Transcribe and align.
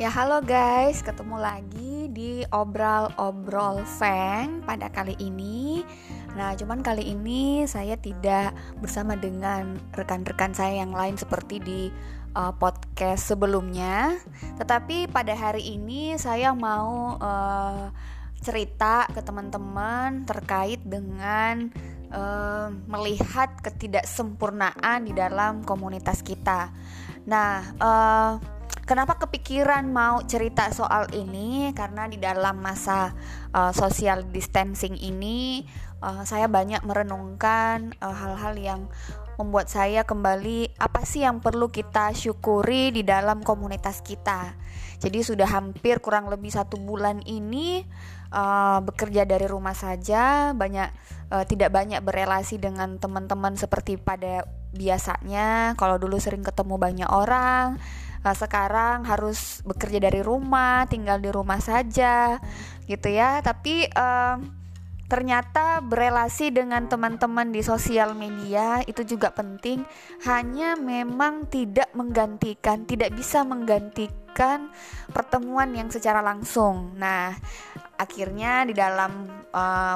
Ya 0.00 0.08
halo 0.08 0.40
guys, 0.40 1.04
ketemu 1.04 1.36
lagi 1.36 2.08
di 2.08 2.40
obrol-obrol 2.48 3.84
Feng 3.84 4.64
pada 4.64 4.88
kali 4.88 5.12
ini. 5.20 5.84
Nah 6.32 6.56
cuman 6.56 6.80
kali 6.80 7.12
ini 7.12 7.68
saya 7.68 8.00
tidak 8.00 8.56
bersama 8.80 9.12
dengan 9.12 9.76
rekan-rekan 9.92 10.56
saya 10.56 10.80
yang 10.80 10.96
lain 10.96 11.20
seperti 11.20 11.60
di 11.60 11.92
uh, 12.32 12.48
podcast 12.56 13.28
sebelumnya. 13.28 14.16
Tetapi 14.56 15.12
pada 15.12 15.36
hari 15.36 15.76
ini 15.76 16.16
saya 16.16 16.56
mau 16.56 17.20
uh, 17.20 17.92
cerita 18.40 19.04
ke 19.12 19.20
teman-teman 19.20 20.24
terkait 20.24 20.80
dengan 20.80 21.68
uh, 22.08 22.72
melihat 22.88 23.52
ketidaksempurnaan 23.60 25.04
di 25.04 25.12
dalam 25.12 25.60
komunitas 25.60 26.24
kita. 26.24 26.72
Nah 27.28 27.68
uh, 27.76 28.59
Kenapa 28.90 29.22
kepikiran 29.22 29.86
mau 29.86 30.18
cerita 30.26 30.66
soal 30.74 31.06
ini? 31.14 31.70
Karena 31.78 32.10
di 32.10 32.18
dalam 32.18 32.58
masa 32.58 33.14
uh, 33.54 33.70
social 33.70 34.26
distancing 34.34 34.98
ini, 34.98 35.62
uh, 36.02 36.26
saya 36.26 36.50
banyak 36.50 36.82
merenungkan 36.82 37.94
eh, 37.94 38.10
hal-hal 38.10 38.50
uh, 38.50 38.58
yang 38.58 38.80
membuat 39.38 39.70
saya 39.70 40.02
kembali 40.02 40.74
apa 40.82 41.06
sih 41.06 41.22
yang 41.22 41.38
perlu 41.38 41.70
kita 41.70 42.10
syukuri 42.18 42.90
di 42.90 43.06
dalam 43.06 43.46
komunitas 43.46 44.02
kita. 44.02 44.58
Jadi 44.98 45.22
sudah 45.22 45.46
hampir 45.46 46.02
kurang 46.02 46.26
lebih 46.26 46.50
satu 46.50 46.74
bulan 46.74 47.22
ini 47.30 47.86
uh, 48.34 48.82
bekerja 48.82 49.22
dari 49.22 49.46
rumah 49.46 49.78
saja, 49.78 50.50
banyak 50.50 50.90
uh, 51.30 51.46
tidak 51.46 51.70
banyak 51.70 52.02
berelasi 52.02 52.58
dengan 52.58 52.98
teman-teman 52.98 53.54
seperti 53.54 54.02
pada 54.02 54.50
biasanya. 54.74 55.78
Kalau 55.78 55.94
dulu 55.94 56.18
sering 56.18 56.42
ketemu 56.42 56.74
banyak 56.74 57.06
orang 57.06 57.78
uh, 58.24 58.36
sekarang 58.36 59.06
harus 59.06 59.60
bekerja 59.62 60.10
dari 60.10 60.20
rumah, 60.20 60.84
tinggal 60.90 61.20
di 61.20 61.30
rumah 61.32 61.60
saja, 61.62 62.40
gitu 62.88 63.08
ya. 63.08 63.40
Tapi 63.40 63.86
uh, 63.90 64.36
ternyata 65.10 65.82
berelasi 65.82 66.54
dengan 66.54 66.86
teman-teman 66.86 67.50
di 67.50 67.62
sosial 67.62 68.14
media 68.14 68.82
itu 68.86 69.06
juga 69.06 69.30
penting. 69.30 69.82
Hanya 70.26 70.74
memang 70.74 71.46
tidak 71.46 71.90
menggantikan, 71.94 72.86
tidak 72.86 73.14
bisa 73.14 73.42
menggantikan 73.42 74.70
pertemuan 75.10 75.74
yang 75.74 75.90
secara 75.90 76.22
langsung. 76.22 76.94
Nah, 76.98 77.34
akhirnya 77.98 78.66
di 78.66 78.74
dalam 78.74 79.26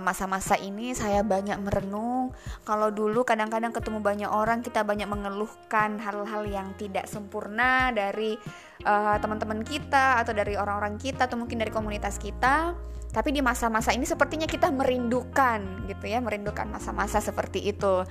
masa-masa 0.03 0.59
uh, 0.59 0.63
ini 0.63 0.93
saya 0.95 1.23
banyak 1.23 1.59
merenung. 1.63 2.35
Kalau 2.67 2.91
dulu 2.91 3.23
kadang-kadang 3.23 3.71
ketemu 3.71 4.03
banyak 4.03 4.31
orang 4.31 4.67
kita 4.67 4.83
banyak 4.83 5.07
mengeluhkan 5.07 6.03
hal-hal 6.03 6.43
yang 6.47 6.75
tidak 6.75 7.07
sempurna 7.07 7.95
dari 7.95 8.35
uh, 8.83 9.17
teman-teman 9.23 9.63
kita 9.63 10.19
atau 10.19 10.35
dari 10.35 10.59
orang-orang 10.59 10.99
kita 10.99 11.31
atau 11.31 11.39
mungkin 11.39 11.63
dari 11.63 11.71
komunitas 11.71 12.19
kita. 12.19 12.75
Tapi 13.15 13.31
di 13.31 13.39
masa-masa 13.39 13.95
ini 13.95 14.03
sepertinya 14.03 14.51
kita 14.51 14.75
merindukan 14.75 15.87
gitu 15.87 16.11
ya 16.11 16.19
merindukan 16.19 16.67
masa-masa 16.67 17.23
seperti 17.23 17.63
itu. 17.63 18.03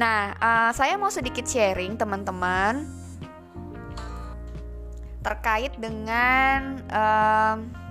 Nah 0.00 0.32
uh, 0.40 0.70
saya 0.72 0.96
mau 0.96 1.12
sedikit 1.12 1.44
sharing 1.44 2.00
teman-teman 2.00 2.88
terkait 5.20 5.76
dengan 5.76 6.80
uh, 6.88 7.85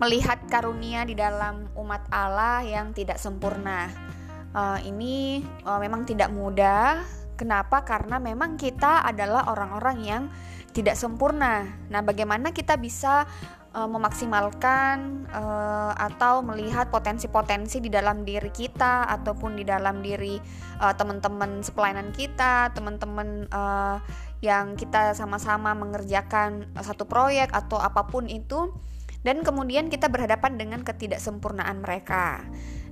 melihat 0.00 0.40
karunia 0.48 1.04
di 1.04 1.12
dalam 1.12 1.68
umat 1.76 2.08
Allah 2.08 2.64
yang 2.64 2.96
tidak 2.96 3.20
sempurna. 3.20 3.92
Uh, 4.50 4.80
ini 4.82 5.44
uh, 5.68 5.76
memang 5.76 6.08
tidak 6.08 6.32
mudah. 6.32 7.04
Kenapa? 7.36 7.84
Karena 7.84 8.16
memang 8.16 8.56
kita 8.56 9.04
adalah 9.04 9.52
orang-orang 9.52 9.98
yang 10.00 10.22
tidak 10.72 10.96
sempurna. 10.96 11.68
Nah, 11.92 12.00
bagaimana 12.00 12.52
kita 12.52 12.80
bisa 12.80 13.28
uh, 13.76 13.88
memaksimalkan 13.88 15.28
uh, 15.30 15.92
atau 15.96 16.40
melihat 16.44 16.88
potensi-potensi 16.88 17.84
di 17.84 17.92
dalam 17.92 18.24
diri 18.24 18.48
kita 18.48 19.08
ataupun 19.20 19.56
di 19.60 19.64
dalam 19.68 20.00
diri 20.00 20.40
uh, 20.80 20.94
teman-teman 20.96 21.60
sepelayanan 21.60 22.10
kita, 22.14 22.72
teman-teman 22.72 23.46
uh, 23.52 24.00
yang 24.40 24.72
kita 24.76 25.12
sama-sama 25.12 25.76
mengerjakan 25.76 26.72
satu 26.80 27.04
proyek 27.04 27.52
atau 27.52 27.76
apa 27.76 28.08
pun 28.08 28.24
itu 28.24 28.72
dan 29.20 29.44
kemudian 29.44 29.92
kita 29.92 30.08
berhadapan 30.08 30.56
dengan 30.56 30.80
ketidaksempurnaan 30.80 31.84
mereka. 31.84 32.44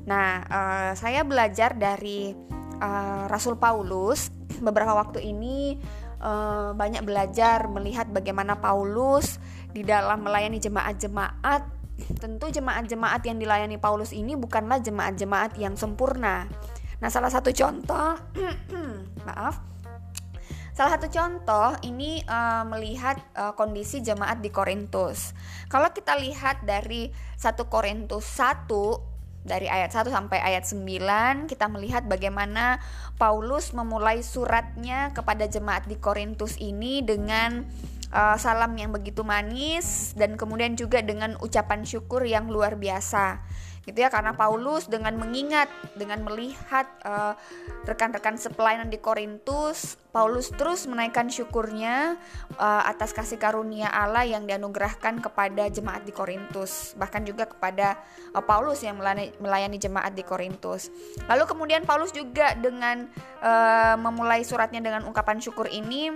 Nah, 0.09 0.44
uh, 0.49 0.93
saya 0.97 1.25
belajar 1.25 1.77
dari 1.77 2.33
uh, 2.81 3.25
Rasul 3.28 3.56
Paulus 3.61 4.33
beberapa 4.61 4.97
waktu 4.97 5.21
ini 5.25 5.77
uh, 6.21 6.72
banyak 6.72 7.05
belajar 7.05 7.69
melihat 7.69 8.09
bagaimana 8.09 8.56
Paulus 8.59 9.37
di 9.72 9.84
dalam 9.84 10.25
melayani 10.25 10.61
jemaat-jemaat. 10.61 11.77
Tentu 12.22 12.47
jemaat-jemaat 12.47 13.27
yang 13.27 13.43
dilayani 13.43 13.75
Paulus 13.77 14.15
ini 14.15 14.38
bukanlah 14.38 14.78
jemaat-jemaat 14.78 15.59
yang 15.59 15.75
sempurna. 15.75 16.47
Nah, 16.99 17.09
salah 17.11 17.31
satu 17.31 17.50
contoh, 17.55 18.15
maaf, 19.27 19.62
Salah 20.78 20.94
satu 20.94 21.11
contoh 21.11 21.75
ini 21.83 22.22
uh, 22.22 22.62
melihat 22.62 23.19
uh, 23.34 23.50
kondisi 23.59 23.99
jemaat 23.99 24.39
di 24.39 24.47
Korintus. 24.55 25.34
Kalau 25.66 25.91
kita 25.91 26.15
lihat 26.15 26.62
dari 26.62 27.11
1 27.34 27.50
Korintus 27.66 28.22
1 28.39 28.71
dari 29.43 29.67
ayat 29.67 29.91
1 29.91 30.06
sampai 30.06 30.38
ayat 30.38 30.71
9 30.71 31.50
kita 31.50 31.67
melihat 31.67 32.06
bagaimana 32.06 32.78
Paulus 33.19 33.75
memulai 33.75 34.22
suratnya 34.22 35.11
kepada 35.11 35.50
jemaat 35.50 35.91
di 35.91 35.99
Korintus 35.99 36.55
ini 36.62 37.03
dengan 37.03 37.67
uh, 38.15 38.38
salam 38.38 38.71
yang 38.78 38.94
begitu 38.94 39.27
manis 39.27 40.15
dan 40.15 40.38
kemudian 40.38 40.78
juga 40.78 41.03
dengan 41.03 41.34
ucapan 41.43 41.83
syukur 41.83 42.22
yang 42.22 42.47
luar 42.55 42.78
biasa 42.78 43.43
gitu 43.88 44.04
ya 44.04 44.12
karena 44.12 44.37
Paulus 44.37 44.84
dengan 44.84 45.16
mengingat 45.16 45.72
dengan 45.97 46.21
melihat 46.28 46.84
uh, 47.09 47.32
rekan-rekan 47.88 48.37
sepelayanan 48.37 48.93
di 48.93 49.00
Korintus 49.00 49.97
Paulus 50.12 50.53
terus 50.53 50.84
menaikkan 50.84 51.32
syukurnya 51.32 52.21
uh, 52.60 52.82
atas 52.84 53.16
kasih 53.16 53.41
karunia 53.41 53.88
Allah 53.88 54.28
yang 54.28 54.44
dianugerahkan 54.44 55.25
kepada 55.25 55.72
jemaat 55.72 56.04
di 56.04 56.12
Korintus 56.12 56.93
bahkan 57.00 57.25
juga 57.25 57.49
kepada 57.49 57.97
uh, 58.37 58.44
Paulus 58.44 58.84
yang 58.84 59.00
melayani, 59.00 59.32
melayani 59.41 59.78
jemaat 59.81 60.12
di 60.12 60.26
Korintus. 60.26 60.93
Lalu 61.31 61.44
kemudian 61.49 61.82
Paulus 61.88 62.12
juga 62.12 62.53
dengan 62.59 63.09
uh, 63.41 63.97
memulai 63.97 64.44
suratnya 64.44 64.84
dengan 64.84 65.09
ungkapan 65.09 65.41
syukur 65.41 65.70
ini 65.70 66.12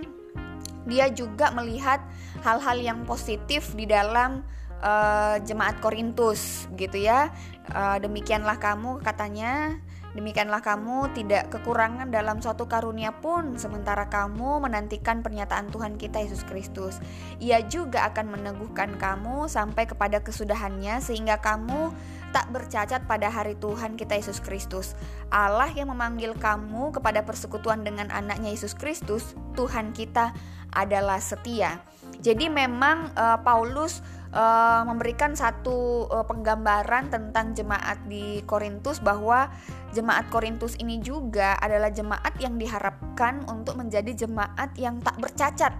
dia 0.83 1.07
juga 1.11 1.47
melihat 1.55 2.03
hal-hal 2.43 2.77
yang 2.79 2.99
positif 3.07 3.71
di 3.71 3.87
dalam 3.87 4.43
uh, 4.83 5.39
jemaat 5.41 5.79
Korintus 5.79 6.67
gitu 6.75 6.99
ya. 6.99 7.31
Uh, 7.71 7.97
demikianlah 8.03 8.59
kamu 8.59 8.99
katanya 8.99 9.79
Demikianlah 10.13 10.61
kamu 10.61 11.09
tidak 11.17 11.49
kekurangan 11.49 12.13
dalam 12.13 12.37
suatu 12.37 12.69
karunia 12.69 13.09
pun 13.17 13.57
sementara 13.57 14.05
kamu 14.13 14.61
menantikan 14.61 15.25
pernyataan 15.25 15.73
Tuhan 15.73 15.97
kita 15.97 16.21
Yesus 16.21 16.45
Kristus. 16.45 17.01
Ia 17.41 17.65
juga 17.65 18.05
akan 18.13 18.37
meneguhkan 18.37 19.01
kamu 19.01 19.49
sampai 19.49 19.89
kepada 19.89 20.21
kesudahannya 20.21 21.01
sehingga 21.01 21.41
kamu 21.41 21.89
tak 22.29 22.45
bercacat 22.53 23.09
pada 23.09 23.33
hari 23.33 23.57
Tuhan 23.57 23.97
kita 23.97 24.13
Yesus 24.13 24.37
Kristus. 24.37 24.93
Allah 25.33 25.73
yang 25.73 25.89
memanggil 25.89 26.37
kamu 26.37 26.93
kepada 26.93 27.25
persekutuan 27.25 27.81
dengan 27.81 28.13
anaknya 28.13 28.53
Yesus 28.53 28.77
Kristus, 28.77 29.33
Tuhan 29.57 29.97
kita 29.97 30.29
adalah 30.77 31.17
setia. 31.17 31.81
Jadi 32.23 32.47
memang 32.47 33.11
uh, 33.19 33.35
Paulus 33.43 33.99
uh, 34.31 34.87
memberikan 34.87 35.35
satu 35.35 36.07
uh, 36.07 36.23
penggambaran 36.23 37.11
tentang 37.11 37.51
jemaat 37.51 37.99
di 38.07 38.39
Korintus 38.47 39.03
bahwa 39.03 39.51
jemaat 39.91 40.31
Korintus 40.31 40.79
ini 40.79 41.03
juga 41.03 41.59
adalah 41.59 41.91
jemaat 41.91 42.31
yang 42.39 42.55
diharapkan 42.55 43.43
untuk 43.51 43.75
menjadi 43.75 44.25
jemaat 44.25 44.71
yang 44.79 45.03
tak 45.03 45.19
bercacat 45.19 45.75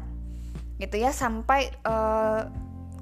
gitu 0.84 1.00
ya 1.00 1.16
sampai 1.16 1.72
uh, 1.88 2.52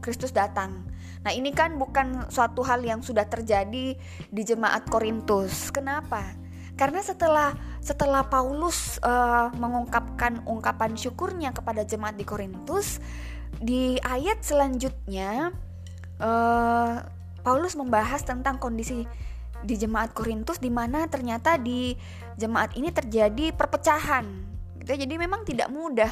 Kristus 0.05 0.29
datang. 0.29 0.85
Nah, 1.21 1.33
ini 1.33 1.53
kan 1.53 1.77
bukan 1.77 2.29
suatu 2.33 2.65
hal 2.65 2.81
yang 2.81 3.05
sudah 3.05 3.25
terjadi 3.29 3.97
di 4.29 4.41
jemaat 4.41 4.89
Korintus. 4.89 5.69
Kenapa? 5.69 6.25
Karena 6.73 6.97
setelah 7.05 7.53
setelah 7.77 8.25
Paulus 8.25 8.97
uh, 9.05 9.53
mengungkapkan 9.53 10.41
ungkapan 10.49 10.97
syukurnya 10.97 11.53
kepada 11.53 11.85
jemaat 11.85 12.17
di 12.17 12.25
Korintus, 12.25 12.97
di 13.59 13.99
ayat 13.99 14.39
selanjutnya 14.45 15.51
uh, 16.21 16.93
Paulus 17.41 17.73
membahas 17.73 18.21
tentang 18.21 18.61
kondisi 18.61 19.03
di 19.61 19.75
jemaat 19.77 20.13
Korintus 20.13 20.57
di 20.57 20.73
mana 20.73 21.05
ternyata 21.05 21.57
di 21.57 21.93
jemaat 22.37 22.73
ini 22.77 22.89
terjadi 22.89 23.53
perpecahan 23.53 24.25
gitu 24.81 24.89
ya. 24.93 24.97
jadi 25.05 25.13
memang 25.17 25.45
tidak 25.45 25.69
mudah 25.69 26.09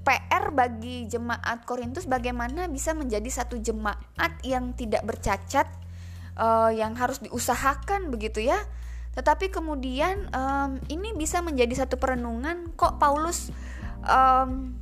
PR 0.00 0.50
bagi 0.50 1.06
jemaat 1.06 1.62
Korintus 1.68 2.08
bagaimana 2.08 2.66
bisa 2.66 2.96
menjadi 2.96 3.28
satu 3.30 3.60
jemaat 3.60 4.32
yang 4.42 4.72
tidak 4.74 5.06
bercacat 5.06 5.68
uh, 6.40 6.72
yang 6.72 6.96
harus 6.98 7.22
diusahakan 7.22 8.10
begitu 8.10 8.42
ya 8.42 8.58
tetapi 9.10 9.50
kemudian 9.50 10.30
um, 10.30 10.78
ini 10.86 11.10
bisa 11.14 11.42
menjadi 11.42 11.84
satu 11.84 11.98
perenungan 11.98 12.70
kok 12.78 13.02
Paulus 13.02 13.50
um, 14.06 14.78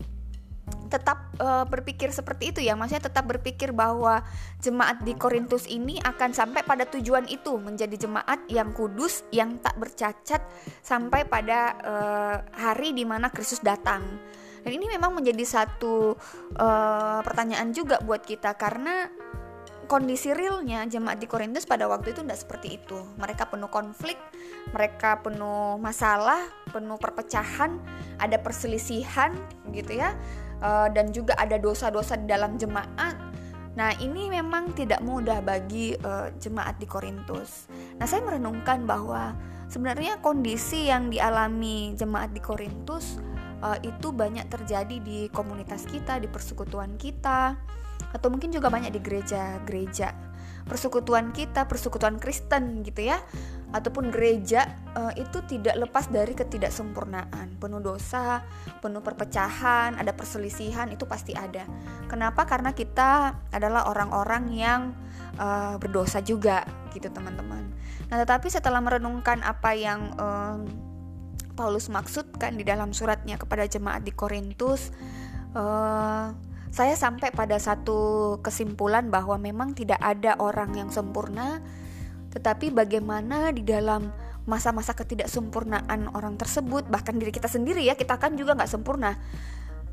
tetap 0.89 1.31
uh, 1.39 1.69
berpikir 1.69 2.11
seperti 2.11 2.51
itu 2.51 2.61
ya. 2.65 2.75
Maksudnya 2.75 3.07
tetap 3.13 3.29
berpikir 3.29 3.71
bahwa 3.77 4.25
jemaat 4.59 5.05
di 5.05 5.15
Korintus 5.15 5.69
ini 5.69 6.01
akan 6.01 6.35
sampai 6.35 6.65
pada 6.65 6.89
tujuan 6.89 7.29
itu. 7.29 7.61
Menjadi 7.61 8.09
jemaat 8.09 8.49
yang 8.49 8.73
kudus 8.73 9.23
yang 9.31 9.61
tak 9.61 9.77
bercacat 9.77 10.43
sampai 10.81 11.29
pada 11.29 11.77
uh, 11.85 12.37
hari 12.57 12.97
di 12.97 13.05
mana 13.05 13.29
Kristus 13.29 13.61
datang. 13.61 14.03
Dan 14.65 14.75
ini 14.75 14.91
memang 14.91 15.15
menjadi 15.15 15.45
satu 15.47 16.19
uh, 16.59 17.21
pertanyaan 17.23 17.71
juga 17.71 18.03
buat 18.03 18.25
kita. 18.25 18.57
Karena 18.59 19.07
kondisi 19.89 20.37
realnya 20.37 20.85
jemaat 20.85 21.17
di 21.17 21.25
Korintus 21.25 21.65
pada 21.65 21.89
waktu 21.89 22.13
itu 22.13 22.21
tidak 22.21 22.39
seperti 22.39 22.77
itu. 22.77 23.01
Mereka 23.17 23.49
penuh 23.49 23.73
konflik, 23.73 24.21
mereka 24.71 25.19
penuh 25.25 25.81
masalah, 25.81 26.45
penuh 26.69 27.01
perpecahan, 27.01 27.81
ada 28.21 28.37
perselisihan 28.37 29.33
gitu 29.73 29.97
ya, 29.97 30.13
uh, 30.63 30.89
dan 30.91 31.11
juga 31.11 31.35
ada 31.39 31.57
dosa-dosa 31.59 32.19
di 32.19 32.27
dalam 32.31 32.57
jemaat. 32.57 33.17
Nah 33.79 33.95
ini 34.03 34.27
memang 34.27 34.75
tidak 34.75 34.99
mudah 35.07 35.39
bagi 35.39 35.95
uh, 36.03 36.35
jemaat 36.39 36.83
di 36.83 36.87
Korintus. 36.91 37.71
Nah 37.99 38.07
saya 38.07 38.27
merenungkan 38.27 38.83
bahwa 38.83 39.39
sebenarnya 39.71 40.19
kondisi 40.19 40.91
yang 40.91 41.11
dialami 41.11 41.95
jemaat 41.95 42.35
di 42.35 42.43
Korintus 42.43 43.23
uh, 43.63 43.79
itu 43.83 44.11
banyak 44.11 44.51
terjadi 44.51 44.97
di 44.99 45.31
komunitas 45.31 45.87
kita, 45.87 46.19
di 46.19 46.27
persekutuan 46.27 46.99
kita 46.99 47.55
atau 48.09 48.29
mungkin 48.33 48.49
juga 48.49 48.73
banyak 48.73 48.95
di 48.95 49.01
gereja-gereja 49.05 50.29
persekutuan 50.69 51.33
kita, 51.33 51.65
persekutuan 51.65 52.21
Kristen 52.21 52.85
gitu 52.85 53.09
ya, 53.09 53.19
ataupun 53.69 54.09
gereja 54.09 54.65
uh, 54.97 55.13
itu 55.13 55.45
tidak 55.45 55.77
lepas 55.77 56.09
dari 56.09 56.33
ketidaksempurnaan, 56.33 57.61
penuh 57.61 57.85
dosa, 57.85 58.41
penuh 58.81 59.05
perpecahan, 59.05 60.01
ada 60.01 60.13
perselisihan 60.17 60.89
itu 60.89 61.05
pasti 61.05 61.37
ada. 61.37 61.69
Kenapa? 62.09 62.49
Karena 62.49 62.73
kita 62.73 63.37
adalah 63.53 63.93
orang-orang 63.93 64.45
yang 64.57 64.81
uh, 65.37 65.77
berdosa 65.77 66.25
juga 66.25 66.65
gitu 66.97 67.13
teman-teman. 67.13 67.69
Nah, 68.09 68.17
tetapi 68.25 68.49
setelah 68.49 68.81
merenungkan 68.81 69.45
apa 69.45 69.77
yang 69.77 70.17
um, 70.17 70.65
Paulus 71.53 71.93
maksudkan 71.93 72.57
di 72.57 72.65
dalam 72.65 72.97
suratnya 72.97 73.37
kepada 73.37 73.69
jemaat 73.69 74.01
di 74.01 74.17
Korintus, 74.17 74.89
uh, 75.53 76.33
saya 76.69 76.95
sampai 76.97 77.33
pada 77.33 77.61
satu 77.61 78.39
kesimpulan 78.41 79.13
bahwa 79.13 79.37
memang 79.37 79.77
tidak 79.77 80.01
ada 80.01 80.41
orang 80.41 80.73
yang 80.73 80.89
sempurna, 80.89 81.61
tetapi 82.33 82.73
bagaimana 82.73 83.51
di 83.53 83.65
dalam 83.65 84.13
masa-masa 84.49 84.97
ketidaksempurnaan 84.97 86.13
orang 86.17 86.41
tersebut, 86.41 86.89
bahkan 86.89 87.17
diri 87.21 87.33
kita 87.33 87.49
sendiri 87.49 87.85
ya, 87.85 87.97
kita 87.97 88.17
kan 88.17 88.37
juga 88.37 88.57
nggak 88.57 88.73
sempurna. 88.73 89.17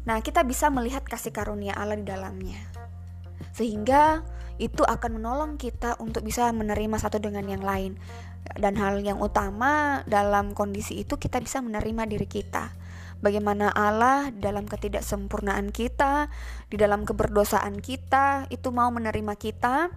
Nah, 0.07 0.23
kita 0.23 0.47
bisa 0.47 0.71
melihat 0.71 1.03
kasih 1.03 1.35
karunia 1.35 1.75
Allah 1.75 1.99
di 1.99 2.07
dalamnya. 2.07 2.59
Sehingga 3.51 4.23
itu 4.55 4.87
akan 4.87 5.19
menolong 5.19 5.59
kita 5.59 5.99
untuk 5.99 6.23
bisa 6.23 6.47
menerima 6.55 6.95
satu 6.95 7.19
dengan 7.19 7.43
yang 7.47 7.63
lain. 7.63 7.99
Dan 8.55 8.77
hal 8.79 9.01
yang 9.01 9.19
utama 9.19 10.05
dalam 10.07 10.55
kondisi 10.55 11.01
itu 11.01 11.17
kita 11.17 11.41
bisa 11.41 11.59
menerima 11.59 12.05
diri 12.07 12.29
kita 12.29 12.85
bagaimana 13.25 13.73
Allah 13.73 14.29
dalam 14.29 14.69
ketidaksempurnaan 14.69 15.73
kita, 15.73 16.29
di 16.69 16.77
dalam 16.77 17.09
keberdosaan 17.09 17.81
kita, 17.81 18.45
itu 18.53 18.69
mau 18.69 18.93
menerima 18.93 19.33
kita 19.33 19.89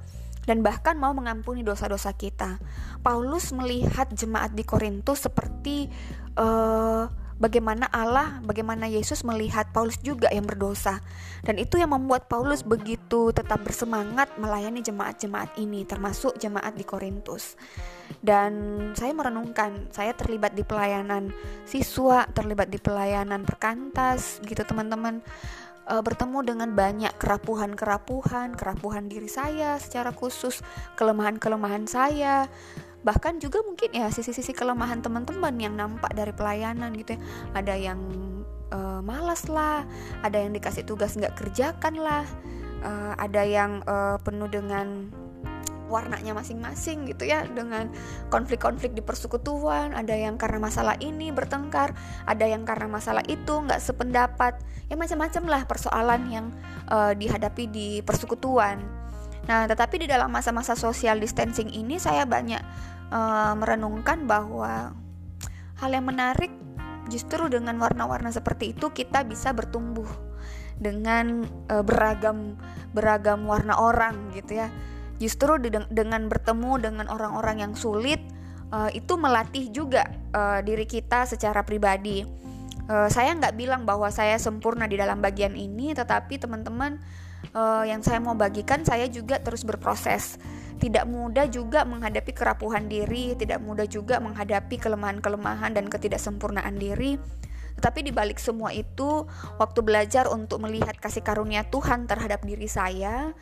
dan 0.49 0.65
bahkan 0.65 0.97
mau 0.97 1.13
mengampuni 1.13 1.61
dosa-dosa 1.61 2.17
kita. 2.17 2.57
Paulus 3.05 3.53
melihat 3.53 4.09
jemaat 4.17 4.57
di 4.57 4.65
Korintus 4.65 5.29
seperti 5.29 5.93
uh, 6.41 7.05
bagaimana 7.37 7.85
Allah, 7.93 8.41
bagaimana 8.41 8.89
Yesus 8.89 9.29
melihat 9.29 9.69
Paulus 9.77 10.01
juga 10.01 10.33
yang 10.33 10.49
berdosa. 10.49 11.05
Dan 11.45 11.61
itu 11.61 11.77
yang 11.77 11.93
membuat 11.93 12.33
Paulus 12.33 12.65
begitu 12.65 13.29
tetap 13.31 13.61
bersemangat 13.61 14.33
melayani 14.41 14.81
jemaat-jemaat 14.81 15.61
ini, 15.61 15.85
termasuk 15.85 16.41
jemaat 16.41 16.73
di 16.75 16.85
Korintus. 16.89 17.55
Dan 18.25 18.53
saya 18.97 19.13
merenungkan, 19.13 19.93
saya 19.93 20.17
terlibat 20.17 20.57
di 20.57 20.65
pelayanan 20.65 21.29
siswa, 21.69 22.25
terlibat 22.33 22.73
di 22.73 22.81
pelayanan 22.81 23.45
perkantas 23.45 24.41
gitu 24.49 24.65
teman-teman 24.65 25.21
e, 25.89 25.95
bertemu 26.05 26.39
dengan 26.45 26.71
banyak 26.77 27.17
kerapuhan-kerapuhan, 27.17 28.55
kerapuhan 28.55 29.09
diri 29.09 29.27
saya 29.27 29.81
secara 29.81 30.13
khusus, 30.13 30.61
kelemahan-kelemahan 31.01 31.89
saya, 31.89 32.47
bahkan 33.03 33.41
juga 33.41 33.65
mungkin 33.65 33.97
ya 33.97 34.13
sisi-sisi 34.13 34.53
kelemahan 34.53 35.01
teman-teman 35.01 35.57
yang 35.57 35.75
nampak 35.75 36.13
dari 36.13 36.31
pelayanan 36.37 36.93
gitu 36.95 37.17
ya. 37.17 37.21
Ada 37.57 37.75
yang 37.75 38.01
uh, 38.73 39.01
malas 39.05 39.49
lah 39.49 39.85
ada 40.21 40.37
yang 40.37 40.53
dikasih 40.53 40.85
tugas 40.85 41.17
nggak 41.17 41.37
kerjakan 41.37 42.01
lah 42.01 42.25
uh, 42.85 43.15
ada 43.17 43.43
yang 43.45 43.81
uh, 43.89 44.17
penuh 44.21 44.49
dengan 44.49 45.09
warnanya 45.89 46.37
masing-masing 46.37 47.09
gitu 47.09 47.25
ya 47.25 47.49
dengan 47.49 47.89
konflik-konflik 48.29 48.93
di 48.93 49.03
persekutuan 49.03 49.97
ada 49.97 50.13
yang 50.13 50.37
karena 50.37 50.61
masalah 50.61 50.95
ini 51.01 51.33
bertengkar 51.33 51.97
ada 52.29 52.45
yang 52.45 52.69
karena 52.69 52.87
masalah 52.87 53.25
itu 53.27 53.59
nggak 53.65 53.81
sependapat 53.81 54.61
ya 54.93 54.95
macam-macam 54.95 55.45
lah 55.49 55.63
persoalan 55.65 56.23
yang 56.29 56.47
uh, 56.93 57.17
dihadapi 57.17 57.65
di 57.73 57.89
persekutuan 58.05 58.99
Nah, 59.49 59.65
tetapi 59.65 60.05
di 60.05 60.07
dalam 60.07 60.29
masa-masa 60.29 60.77
social 60.77 61.17
distancing 61.17 61.73
ini 61.73 61.97
saya 61.97 62.29
banyak 62.29 62.61
uh, 63.09 63.57
merenungkan 63.57 64.29
bahwa 64.29 64.93
hal 65.81 65.91
yang 65.91 66.05
menarik 66.05 66.53
justru 67.09 67.49
dengan 67.49 67.81
warna-warna 67.81 68.29
seperti 68.29 68.77
itu 68.77 68.93
kita 68.93 69.25
bisa 69.25 69.57
bertumbuh 69.57 70.05
dengan 70.77 71.49
uh, 71.73 71.81
beragam 71.81 72.61
beragam 72.93 73.49
warna 73.49 73.81
orang 73.81 74.37
gitu 74.37 74.61
ya. 74.61 74.69
Justru 75.19 75.59
dengan 75.91 76.31
bertemu 76.31 76.73
dengan 76.79 77.07
orang-orang 77.11 77.67
yang 77.67 77.73
sulit 77.75 78.23
uh, 78.71 78.91
itu 78.95 79.19
melatih 79.19 79.71
juga 79.75 80.07
uh, 80.35 80.63
diri 80.63 80.87
kita 80.87 81.27
secara 81.27 81.67
pribadi. 81.67 82.23
Uh, 82.89 83.11
saya 83.11 83.35
nggak 83.37 83.55
bilang 83.59 83.83
bahwa 83.85 84.09
saya 84.09 84.39
sempurna 84.41 84.89
di 84.89 84.97
dalam 84.97 85.21
bagian 85.21 85.53
ini, 85.59 85.93
tetapi 85.93 86.41
teman-teman 86.41 87.03
uh, 87.55 87.85
yang 87.85 88.01
saya 88.03 88.19
mau 88.23 88.35
bagikan 88.35 88.83
saya 88.83 89.07
juga 89.07 89.39
terus 89.41 89.63
berproses 89.63 90.41
tidak 90.79 91.11
mudah 91.11 91.51
juga 91.51 91.83
menghadapi 91.83 92.33
kerapuhan 92.35 92.87
diri 92.87 93.35
tidak 93.35 93.59
mudah 93.63 93.87
juga 93.87 94.23
menghadapi 94.23 94.79
kelemahan-kelemahan 94.79 95.75
dan 95.75 95.91
ketidaksempurnaan 95.91 96.79
diri 96.79 97.19
tetapi 97.79 98.11
di 98.11 98.13
balik 98.15 98.43
semua 98.43 98.75
itu 98.75 99.27
waktu 99.59 99.81
belajar 99.87 100.27
untuk 100.31 100.67
melihat 100.67 100.99
kasih 100.99 101.23
karunia 101.23 101.67
Tuhan 101.67 102.11
terhadap 102.11 102.43
diri 102.43 102.67
saya 102.67 103.35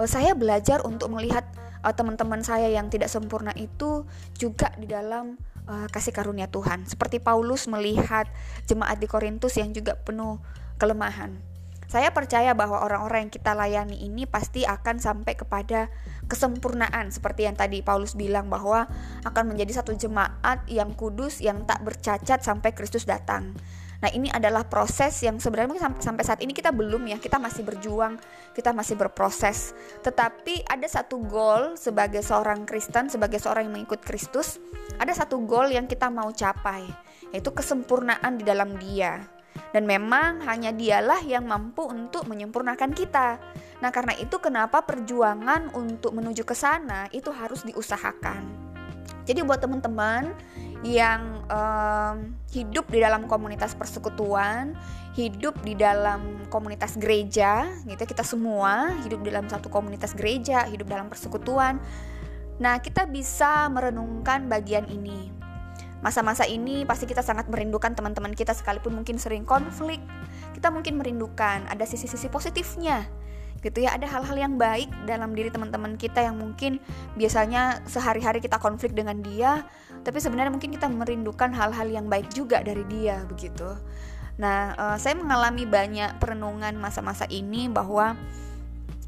uh, 0.00 0.08
saya 0.08 0.32
belajar 0.32 0.80
untuk 0.88 1.12
melihat 1.12 1.44
uh, 1.84 1.92
teman-teman 1.92 2.40
saya 2.40 2.72
yang 2.72 2.88
tidak 2.88 3.12
sempurna 3.12 3.52
itu 3.52 4.08
juga 4.40 4.72
di 4.80 4.88
dalam 4.88 5.36
uh, 5.68 5.86
kasih 5.92 6.16
karunia 6.16 6.48
Tuhan 6.48 6.88
seperti 6.88 7.20
Paulus 7.20 7.68
melihat 7.68 8.24
jemaat 8.64 8.96
di 8.96 9.04
Korintus 9.04 9.60
yang 9.60 9.76
juga 9.76 10.00
penuh 10.00 10.40
kelemahan 10.80 11.50
saya 11.90 12.14
percaya 12.14 12.54
bahwa 12.54 12.86
orang-orang 12.86 13.26
yang 13.26 13.32
kita 13.34 13.50
layani 13.50 13.98
ini 14.06 14.22
pasti 14.22 14.62
akan 14.62 15.02
sampai 15.02 15.34
kepada 15.34 15.90
kesempurnaan 16.30 17.10
seperti 17.10 17.50
yang 17.50 17.58
tadi 17.58 17.82
Paulus 17.82 18.14
bilang 18.14 18.46
bahwa 18.46 18.86
akan 19.26 19.44
menjadi 19.50 19.82
satu 19.82 19.98
jemaat 19.98 20.62
yang 20.70 20.94
kudus 20.94 21.42
yang 21.42 21.66
tak 21.66 21.82
bercacat 21.82 22.46
sampai 22.46 22.78
Kristus 22.78 23.10
datang. 23.10 23.58
Nah, 24.00 24.08
ini 24.16 24.32
adalah 24.32 24.64
proses 24.64 25.20
yang 25.20 25.36
sebenarnya 25.36 25.76
sampai 26.00 26.24
saat 26.24 26.40
ini 26.40 26.56
kita 26.56 26.72
belum 26.72 27.04
ya, 27.04 27.20
kita 27.20 27.36
masih 27.36 27.68
berjuang, 27.68 28.16
kita 28.56 28.72
masih 28.72 28.96
berproses. 28.96 29.76
Tetapi 30.00 30.64
ada 30.64 30.88
satu 30.88 31.20
goal 31.20 31.76
sebagai 31.76 32.24
seorang 32.24 32.64
Kristen, 32.64 33.12
sebagai 33.12 33.36
seorang 33.36 33.68
yang 33.68 33.76
mengikut 33.76 34.00
Kristus, 34.00 34.56
ada 34.96 35.12
satu 35.12 35.44
goal 35.44 35.68
yang 35.68 35.84
kita 35.84 36.08
mau 36.08 36.32
capai, 36.32 36.88
yaitu 37.28 37.52
kesempurnaan 37.52 38.40
di 38.40 38.44
dalam 38.48 38.72
Dia. 38.80 39.20
Dan 39.70 39.84
memang 39.84 40.40
hanya 40.48 40.72
dialah 40.72 41.20
yang 41.20 41.44
mampu 41.44 41.84
untuk 41.84 42.24
menyempurnakan 42.24 42.96
kita. 42.96 43.36
Nah, 43.84 43.90
karena 43.92 44.16
itu 44.16 44.40
kenapa 44.40 44.80
perjuangan 44.80 45.76
untuk 45.76 46.16
menuju 46.16 46.42
ke 46.48 46.56
sana 46.56 47.04
itu 47.12 47.28
harus 47.28 47.68
diusahakan. 47.68 48.70
Jadi 49.28 49.46
buat 49.46 49.60
teman-teman 49.62 50.32
yang 50.80 51.44
um, 51.52 52.32
hidup 52.56 52.88
di 52.88 53.04
dalam 53.04 53.28
komunitas 53.28 53.76
persekutuan, 53.76 54.72
hidup 55.12 55.60
di 55.60 55.76
dalam 55.76 56.48
komunitas 56.48 56.96
gereja, 56.96 57.68
gitu 57.84 58.00
kita 58.08 58.24
semua 58.24 58.96
hidup 59.04 59.20
dalam 59.20 59.44
satu 59.44 59.68
komunitas 59.68 60.16
gereja, 60.16 60.64
hidup 60.64 60.88
dalam 60.88 61.12
persekutuan. 61.12 61.76
Nah, 62.60 62.80
kita 62.80 63.08
bisa 63.08 63.68
merenungkan 63.72 64.48
bagian 64.48 64.88
ini 64.88 65.40
Masa-masa 66.00 66.48
ini 66.48 66.88
pasti 66.88 67.04
kita 67.04 67.20
sangat 67.20 67.52
merindukan 67.52 67.92
teman-teman 67.92 68.32
kita 68.32 68.56
sekalipun 68.56 68.96
mungkin 68.96 69.20
sering 69.20 69.44
konflik. 69.44 70.00
Kita 70.56 70.72
mungkin 70.72 70.96
merindukan 70.96 71.68
ada 71.68 71.84
sisi-sisi 71.84 72.32
positifnya. 72.32 73.04
Gitu 73.60 73.84
ya, 73.84 73.92
ada 73.92 74.08
hal-hal 74.08 74.36
yang 74.40 74.54
baik 74.56 74.88
dalam 75.04 75.36
diri 75.36 75.52
teman-teman 75.52 76.00
kita 76.00 76.24
yang 76.24 76.40
mungkin 76.40 76.80
biasanya 77.20 77.84
sehari-hari 77.84 78.40
kita 78.40 78.56
konflik 78.56 78.96
dengan 78.96 79.20
dia, 79.20 79.68
tapi 80.00 80.16
sebenarnya 80.16 80.48
mungkin 80.48 80.72
kita 80.72 80.88
merindukan 80.88 81.52
hal-hal 81.52 81.88
yang 81.92 82.08
baik 82.08 82.32
juga 82.32 82.64
dari 82.64 82.88
dia 82.88 83.20
begitu. 83.28 83.76
Nah, 84.40 84.72
uh, 84.80 84.96
saya 84.96 85.12
mengalami 85.20 85.68
banyak 85.68 86.16
perenungan 86.16 86.72
masa-masa 86.80 87.28
ini 87.28 87.68
bahwa 87.68 88.16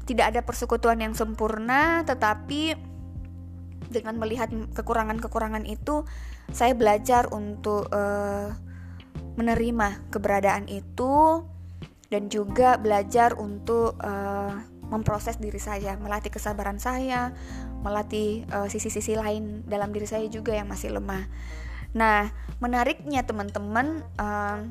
tidak 0.05 0.35
ada 0.35 0.45
persekutuan 0.45 1.01
yang 1.01 1.17
sempurna, 1.17 2.05
tetapi 2.05 2.77
dengan 3.89 4.21
melihat 4.21 4.53
kekurangan-kekurangan 4.77 5.65
itu, 5.65 6.05
saya 6.53 6.77
belajar 6.77 7.25
untuk 7.33 7.89
uh, 7.89 8.53
menerima 9.33 10.13
keberadaan 10.13 10.69
itu 10.69 11.41
dan 12.13 12.29
juga 12.29 12.77
belajar 12.77 13.33
untuk 13.41 13.97
uh, 13.97 14.53
memproses 14.93 15.41
diri 15.41 15.57
saya, 15.57 15.97
melatih 15.97 16.29
kesabaran 16.29 16.77
saya, 16.77 17.33
melatih 17.81 18.45
sisi 18.69 18.93
sisi-sisi 18.93 19.17
lain 19.17 19.65
dalam 19.65 19.89
diri 19.89 20.05
saya 20.05 20.29
juga 20.29 20.53
yang 20.53 20.69
masih 20.69 20.93
lemah. 20.93 21.25
Nah, 21.97 22.29
menariknya 22.61 23.25
teman-teman, 23.25 24.05
uh, 24.21 24.61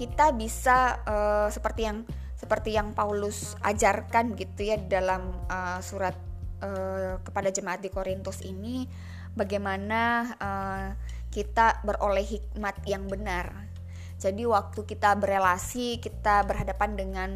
kita 0.00 0.32
bisa 0.32 0.96
uh, 1.04 1.48
seperti 1.52 1.84
yang 1.84 2.08
seperti 2.40 2.72
yang 2.72 2.96
Paulus 2.96 3.52
ajarkan 3.60 4.32
gitu 4.32 4.72
ya 4.72 4.80
dalam 4.80 5.28
uh, 5.52 5.76
surat 5.84 6.16
uh, 6.64 7.20
kepada 7.20 7.52
jemaat 7.52 7.84
di 7.84 7.92
Korintus 7.92 8.40
ini 8.40 8.88
bagaimana 9.36 10.32
uh, 10.40 10.96
kita 11.28 11.84
beroleh 11.84 12.24
hikmat 12.24 12.80
yang 12.88 13.04
benar. 13.12 13.69
Jadi 14.20 14.44
waktu 14.44 14.84
kita 14.84 15.16
berelasi, 15.16 15.96
kita 15.96 16.44
berhadapan 16.44 16.90
dengan 16.92 17.30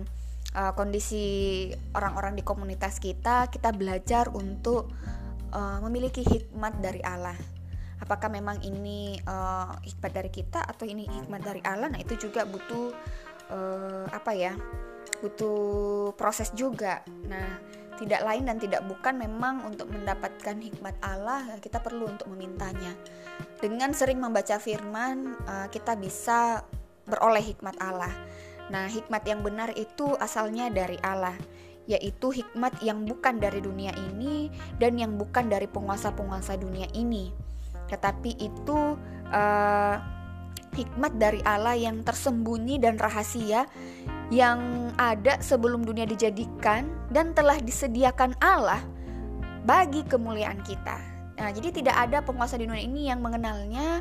uh, 0.53 0.76
kondisi 0.76 1.73
orang-orang 1.97 2.37
di 2.37 2.45
komunitas 2.45 3.00
kita, 3.00 3.49
kita 3.49 3.73
belajar 3.73 4.29
untuk 4.29 4.93
uh, 5.57 5.81
memiliki 5.88 6.21
hikmat 6.21 6.85
dari 6.85 7.00
Allah. 7.00 7.37
Apakah 8.05 8.29
memang 8.29 8.61
ini 8.61 9.17
uh, 9.25 9.81
hikmat 9.81 10.12
dari 10.12 10.29
kita 10.29 10.61
atau 10.61 10.85
ini 10.85 11.09
hikmat 11.09 11.41
dari 11.41 11.64
Allah? 11.64 11.88
Nah 11.88 12.00
itu 12.05 12.21
juga 12.21 12.45
butuh 12.45 12.93
uh, 13.49 14.05
apa 14.12 14.37
ya 14.37 14.53
butuh 15.25 16.12
proses 16.21 16.53
juga. 16.53 17.00
Nah 17.25 17.57
tidak 18.01 18.27
lain 18.27 18.51
dan 18.51 18.59
tidak 18.59 18.83
bukan 18.87 19.15
memang 19.19 19.63
untuk 19.67 19.91
mendapatkan 19.91 20.57
hikmat 20.59 20.95
Allah 21.03 21.59
kita 21.63 21.79
perlu 21.79 22.11
untuk 22.11 22.31
memintanya. 22.31 22.93
Dengan 23.59 23.95
sering 23.95 24.21
membaca 24.21 24.59
firman 24.59 25.39
uh, 25.47 25.67
kita 25.71 25.95
bisa 25.99 26.63
beroleh 27.07 27.43
hikmat 27.43 27.77
Allah. 27.79 28.13
Nah 28.73 28.89
hikmat 28.89 29.23
yang 29.29 29.45
benar 29.45 29.73
itu 29.77 30.17
asalnya 30.19 30.73
dari 30.73 30.97
Allah 31.05 31.37
yaitu 31.85 32.33
hikmat 32.33 32.81
yang 32.81 33.05
bukan 33.05 33.37
dari 33.37 33.61
dunia 33.61 33.93
ini 33.93 34.49
dan 34.81 34.97
yang 34.97 35.21
bukan 35.21 35.53
dari 35.53 35.69
penguasa-penguasa 35.69 36.57
dunia 36.57 36.89
ini. 36.97 37.29
Tetapi 37.93 38.41
itu 38.41 38.97
uh, 39.29 39.97
hikmat 40.75 41.13
dari 41.21 41.41
Allah 41.47 41.79
yang 41.79 42.03
tersembunyi 42.03 42.83
dan 42.83 42.99
rahasia 42.99 43.69
yang 44.33 44.90
ada 44.97 45.37
sebelum 45.40 45.85
dunia 45.85 46.09
dijadikan 46.09 46.88
dan 47.12 47.37
telah 47.37 47.61
disediakan 47.61 48.33
Allah 48.40 48.81
bagi 49.64 50.04
kemuliaan 50.04 50.61
kita. 50.64 50.97
Nah, 51.35 51.50
jadi 51.50 51.75
tidak 51.75 51.97
ada 51.99 52.23
penguasa 52.23 52.54
di 52.54 52.64
dunia 52.69 52.85
ini 52.85 53.11
yang 53.11 53.21
mengenalnya. 53.21 54.00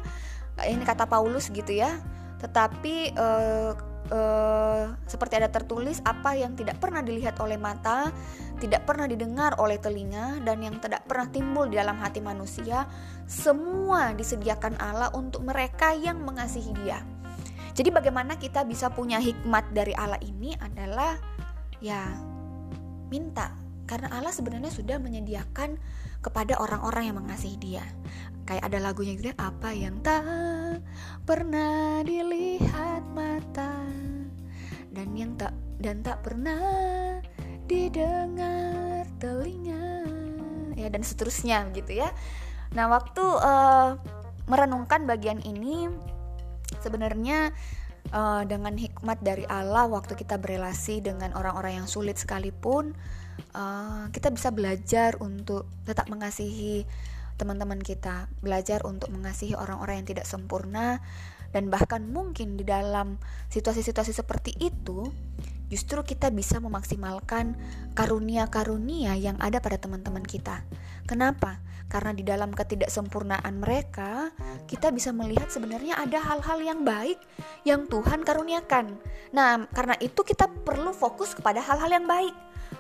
Ini 0.62 0.84
kata 0.86 1.10
Paulus 1.10 1.50
gitu 1.50 1.74
ya. 1.74 1.98
Tetapi 2.38 3.16
uh, 3.18 3.72
uh, 4.12 4.84
seperti 5.08 5.40
ada 5.40 5.50
tertulis 5.50 6.04
apa 6.04 6.36
yang 6.36 6.54
tidak 6.54 6.78
pernah 6.78 7.02
dilihat 7.02 7.40
oleh 7.40 7.56
mata, 7.56 8.12
tidak 8.60 8.84
pernah 8.84 9.08
didengar 9.10 9.58
oleh 9.58 9.80
telinga 9.80 10.44
dan 10.44 10.62
yang 10.62 10.78
tidak 10.78 11.08
pernah 11.08 11.28
timbul 11.32 11.66
di 11.72 11.80
dalam 11.80 11.98
hati 11.98 12.20
manusia, 12.20 12.86
semua 13.26 14.12
disediakan 14.14 14.78
Allah 14.78 15.10
untuk 15.16 15.42
mereka 15.48 15.96
yang 15.96 16.22
mengasihi 16.22 16.76
Dia. 16.84 17.13
Jadi 17.74 17.90
bagaimana 17.90 18.38
kita 18.38 18.62
bisa 18.70 18.94
punya 18.94 19.18
hikmat 19.18 19.74
dari 19.74 19.98
Allah 19.98 20.22
ini 20.22 20.54
adalah 20.62 21.18
ya 21.82 22.06
minta 23.10 23.58
karena 23.90 24.14
Allah 24.14 24.32
sebenarnya 24.32 24.70
sudah 24.70 25.02
menyediakan 25.02 25.76
kepada 26.24 26.56
orang-orang 26.62 27.12
yang 27.12 27.18
mengasihi 27.20 27.58
Dia. 27.58 27.86
Kayak 28.44 28.70
ada 28.72 28.78
lagunya 28.80 29.16
gitu 29.18 29.32
ya, 29.32 29.38
apa 29.40 29.70
yang 29.74 30.00
tak 30.06 30.84
pernah 31.24 32.04
dilihat 32.04 33.02
mata 33.12 33.88
dan 34.94 35.08
yang 35.18 35.34
tak 35.40 35.56
dan 35.82 36.06
tak 36.06 36.22
pernah 36.22 36.62
didengar 37.66 39.08
telinga 39.18 40.06
ya 40.78 40.88
dan 40.92 41.02
seterusnya 41.02 41.72
gitu 41.74 42.04
ya. 42.04 42.12
Nah, 42.74 42.90
waktu 42.90 43.24
uh, 43.24 43.96
merenungkan 44.50 45.08
bagian 45.08 45.40
ini 45.46 45.88
sebenarnya 46.82 47.54
uh, 48.12 48.44
dengan 48.48 48.74
hikmat 48.74 49.22
dari 49.22 49.46
Allah 49.46 49.86
waktu 49.88 50.18
kita 50.18 50.42
berelasi 50.42 51.04
dengan 51.06 51.32
orang-orang 51.38 51.84
yang 51.84 51.88
sulit 51.88 52.18
sekalipun 52.18 52.98
uh, 53.54 54.10
kita 54.10 54.34
bisa 54.34 54.50
belajar 54.50 55.18
untuk 55.22 55.70
tetap 55.86 56.10
mengasihi 56.10 56.86
teman-teman 57.34 57.82
kita, 57.82 58.30
belajar 58.46 58.86
untuk 58.86 59.10
mengasihi 59.10 59.58
orang-orang 59.58 60.04
yang 60.04 60.08
tidak 60.16 60.26
sempurna 60.30 61.02
dan 61.54 61.70
bahkan 61.70 62.02
mungkin 62.06 62.58
di 62.58 62.66
dalam 62.66 63.22
situasi-situasi 63.54 64.14
seperti 64.14 64.58
itu 64.58 65.10
justru 65.70 66.02
kita 66.06 66.30
bisa 66.30 66.62
memaksimalkan 66.62 67.58
karunia-karunia 67.98 69.18
yang 69.18 69.38
ada 69.42 69.58
pada 69.58 69.82
teman-teman 69.82 70.22
kita. 70.22 70.62
Kenapa? 71.10 71.58
Karena 71.94 72.10
di 72.10 72.26
dalam 72.26 72.50
ketidaksempurnaan 72.50 73.54
mereka, 73.62 74.34
kita 74.66 74.90
bisa 74.90 75.14
melihat 75.14 75.54
sebenarnya 75.54 76.02
ada 76.02 76.18
hal-hal 76.18 76.58
yang 76.58 76.82
baik 76.82 77.22
yang 77.70 77.86
Tuhan 77.86 78.26
karuniakan. 78.26 78.98
Nah, 79.30 79.70
karena 79.70 79.94
itu 80.02 80.26
kita 80.26 80.50
perlu 80.50 80.90
fokus 80.90 81.38
kepada 81.38 81.62
hal-hal 81.62 81.94
yang 82.02 82.10
baik. 82.10 82.34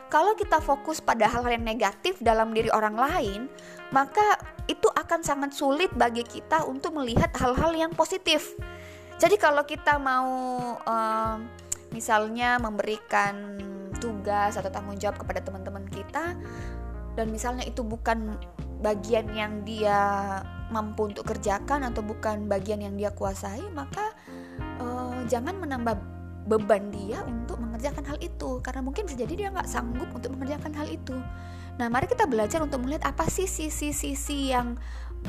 Kalau 0.09 0.33
kita 0.33 0.57
fokus 0.57 0.97
pada 0.97 1.29
hal-hal 1.29 1.61
yang 1.61 1.61
negatif 1.61 2.17
dalam 2.25 2.57
diri 2.57 2.73
orang 2.73 2.97
lain, 2.97 3.41
maka 3.93 4.41
itu 4.65 4.89
akan 4.89 5.21
sangat 5.21 5.53
sulit 5.53 5.93
bagi 5.93 6.25
kita 6.25 6.65
untuk 6.65 6.97
melihat 6.97 7.29
hal-hal 7.37 7.69
yang 7.77 7.93
positif. 7.93 8.57
Jadi 9.21 9.37
kalau 9.37 9.61
kita 9.61 10.01
mau 10.01 10.25
uh, 10.81 11.37
misalnya 11.93 12.57
memberikan 12.57 13.61
tugas 14.01 14.57
atau 14.57 14.73
tanggung 14.73 14.97
jawab 14.97 15.21
kepada 15.21 15.45
teman-teman 15.45 15.85
kita 15.93 16.33
dan 17.13 17.25
misalnya 17.29 17.63
itu 17.63 17.85
bukan 17.85 18.35
bagian 18.83 19.31
yang 19.31 19.63
dia 19.63 19.99
mampu 20.67 21.07
untuk 21.07 21.23
kerjakan 21.23 21.87
atau 21.87 22.03
bukan 22.03 22.51
bagian 22.51 22.83
yang 22.83 22.99
dia 22.99 23.15
kuasai, 23.15 23.63
maka 23.71 24.11
uh, 24.83 25.23
jangan 25.31 25.55
menambah 25.55 25.95
beban 26.43 26.91
dia 26.91 27.23
untuk 27.23 27.55
mengerjakan 27.63 28.03
hal 28.03 28.19
itu 28.19 28.59
karena 28.59 28.83
mungkin 28.83 29.07
bisa 29.07 29.15
jadi 29.15 29.33
dia 29.33 29.47
nggak 29.55 29.69
sanggup 29.69 30.11
untuk 30.11 30.35
mengerjakan 30.35 30.75
hal 30.75 30.87
itu. 30.91 31.15
Nah, 31.79 31.87
mari 31.89 32.05
kita 32.05 32.27
belajar 32.27 32.61
untuk 32.61 32.83
melihat 32.83 33.09
apa 33.09 33.25
sih 33.31 33.47
sisi-sisi 33.47 34.51
yang 34.51 34.77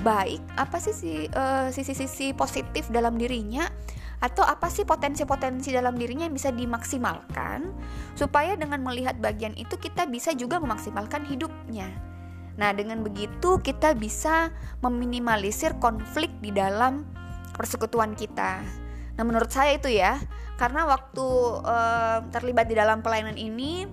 baik, 0.02 0.42
apa 0.58 0.76
sih 0.82 1.30
eh, 1.30 1.68
sisi-sisi 1.70 2.34
positif 2.34 2.90
dalam 2.90 3.14
dirinya 3.14 3.70
atau 4.18 4.42
apa 4.42 4.72
sih 4.72 4.88
potensi-potensi 4.88 5.70
dalam 5.70 5.94
dirinya 6.00 6.24
yang 6.24 6.36
bisa 6.36 6.48
dimaksimalkan 6.48 7.70
supaya 8.16 8.56
dengan 8.56 8.80
melihat 8.80 9.20
bagian 9.20 9.52
itu 9.54 9.76
kita 9.76 10.08
bisa 10.08 10.32
juga 10.34 10.58
memaksimalkan 10.58 11.28
hidupnya. 11.28 12.13
Nah, 12.54 12.70
dengan 12.70 13.02
begitu 13.02 13.58
kita 13.58 13.98
bisa 13.98 14.54
meminimalisir 14.78 15.74
konflik 15.82 16.30
di 16.38 16.54
dalam 16.54 17.02
persekutuan 17.54 18.14
kita. 18.14 18.62
Nah, 19.14 19.22
menurut 19.26 19.50
saya 19.50 19.74
itu 19.74 19.90
ya, 19.90 20.18
karena 20.58 20.86
waktu 20.86 21.26
uh, 21.62 22.26
terlibat 22.30 22.70
di 22.70 22.78
dalam 22.78 23.02
pelayanan 23.02 23.34
ini, 23.34 23.86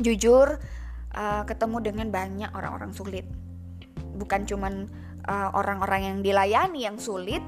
jujur 0.00 0.60
uh, 1.16 1.42
ketemu 1.48 1.76
dengan 1.80 2.06
banyak 2.12 2.50
orang-orang 2.52 2.92
sulit. 2.92 3.24
Bukan 4.16 4.44
cuman 4.44 4.88
uh, 5.28 5.52
orang-orang 5.56 6.00
yang 6.12 6.18
dilayani 6.20 6.84
yang 6.84 6.96
sulit, 7.00 7.40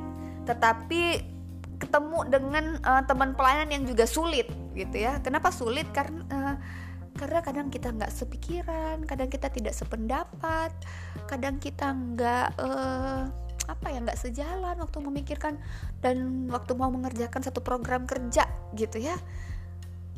tetapi 0.48 1.24
ketemu 1.80 2.28
dengan 2.28 2.64
uh, 2.84 3.00
teman 3.08 3.32
pelayanan 3.32 3.72
yang 3.72 3.84
juga 3.88 4.04
sulit 4.04 4.44
gitu 4.76 5.00
ya. 5.00 5.16
Kenapa 5.24 5.48
sulit? 5.48 5.88
Karena 5.96 6.20
uh, 6.28 6.54
karena 7.16 7.40
kadang 7.42 7.68
kita 7.68 7.90
nggak 7.90 8.12
sepikiran, 8.12 9.02
kadang 9.06 9.28
kita 9.30 9.50
tidak 9.50 9.74
sependapat, 9.74 10.70
kadang 11.26 11.58
kita 11.58 11.90
nggak 11.90 12.46
uh, 12.58 13.30
apa 13.70 13.86
ya 13.86 14.02
nggak 14.02 14.18
sejalan 14.18 14.76
waktu 14.82 14.98
memikirkan 14.98 15.54
dan 16.02 16.48
waktu 16.50 16.74
mau 16.74 16.90
mengerjakan 16.90 17.42
satu 17.42 17.62
program 17.62 18.06
kerja 18.06 18.46
gitu 18.74 18.98
ya. 18.98 19.16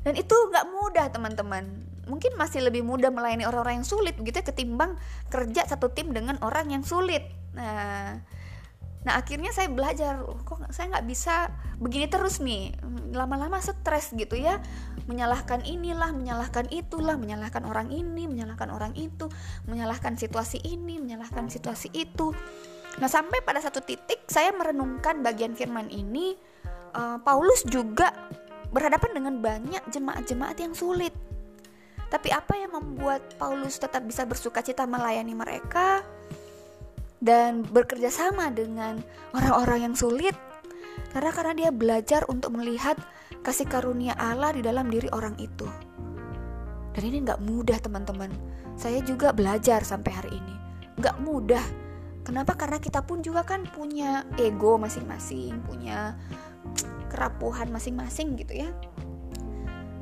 Dan 0.03 0.19
itu 0.19 0.35
nggak 0.35 0.67
mudah 0.73 1.07
teman-teman 1.15 1.93
mungkin 2.07 2.35
masih 2.35 2.67
lebih 2.67 2.83
mudah 2.83 3.15
melayani 3.15 3.47
orang-orang 3.47 3.83
yang 3.83 3.87
sulit 3.87 4.19
begitu 4.19 4.43
ya 4.43 4.47
ketimbang 4.47 4.99
kerja 5.31 5.63
satu 5.71 5.87
tim 5.95 6.11
dengan 6.11 6.35
orang 6.43 6.75
yang 6.75 6.83
sulit 6.83 7.23
nah 7.55 8.19
nah 9.03 9.19
akhirnya 9.19 9.51
saya 9.51 9.67
belajar 9.67 10.23
oh, 10.23 10.39
kok 10.47 10.63
saya 10.71 10.95
nggak 10.95 11.07
bisa 11.11 11.51
begini 11.83 12.07
terus 12.07 12.39
nih. 12.39 12.75
Lama-lama 13.11 13.59
stres 13.59 14.15
gitu 14.15 14.39
ya. 14.39 14.63
Menyalahkan 15.11 15.67
inilah 15.67 16.15
menyalahkan 16.15 16.71
itulah 16.71 17.19
menyalahkan 17.19 17.67
orang 17.67 17.91
ini 17.91 18.31
menyalahkan 18.31 18.71
orang 18.71 18.95
itu 18.95 19.27
menyalahkan 19.67 20.15
situasi 20.15 20.63
ini 20.63 21.03
menyalahkan 21.03 21.51
situasi 21.51 21.91
itu. 21.91 22.31
Nah 23.03 23.09
sampai 23.11 23.43
pada 23.43 23.59
satu 23.59 23.83
titik 23.83 24.29
saya 24.31 24.55
merenungkan 24.55 25.25
bagian 25.25 25.59
firman 25.59 25.91
ini 25.91 26.39
uh, 26.95 27.19
Paulus 27.25 27.65
juga 27.67 28.13
berhadapan 28.73 29.11
dengan 29.13 29.35
banyak 29.43 29.83
jemaat-jemaat 29.93 30.57
yang 30.63 30.73
sulit. 30.73 31.13
Tapi 32.13 32.29
apa 32.29 32.61
yang 32.61 32.77
membuat 32.77 33.25
Paulus 33.41 33.81
tetap 33.81 34.05
bisa 34.05 34.29
bersuka 34.29 34.61
cita 34.61 34.85
melayani 34.85 35.33
mereka 35.33 36.05
dan 37.23 37.63
bekerja 37.63 38.11
sama 38.11 38.51
dengan 38.51 38.99
orang-orang 39.31 39.87
yang 39.91 39.95
sulit? 39.95 40.35
Karena 41.15 41.31
karena 41.31 41.53
dia 41.55 41.71
belajar 41.71 42.27
untuk 42.27 42.59
melihat 42.59 42.99
kasih 43.47 43.71
karunia 43.71 44.19
Allah 44.19 44.51
di 44.51 44.61
dalam 44.61 44.91
diri 44.91 45.07
orang 45.15 45.39
itu. 45.39 45.65
Dan 46.93 47.03
ini 47.09 47.25
nggak 47.25 47.41
mudah 47.47 47.79
teman-teman. 47.79 48.29
Saya 48.75 49.01
juga 49.07 49.31
belajar 49.31 49.87
sampai 49.87 50.13
hari 50.13 50.33
ini. 50.35 50.55
Nggak 50.99 51.17
mudah. 51.23 51.65
Kenapa? 52.23 52.55
Karena 52.55 52.79
kita 52.79 53.03
pun 53.03 53.23
juga 53.23 53.43
kan 53.43 53.67
punya 53.67 54.27
ego 54.39 54.79
masing-masing, 54.79 55.63
punya 55.67 56.19
kerapuhan 57.11 57.69
masing-masing 57.73 58.39
gitu 58.39 58.67
ya. 58.67 58.71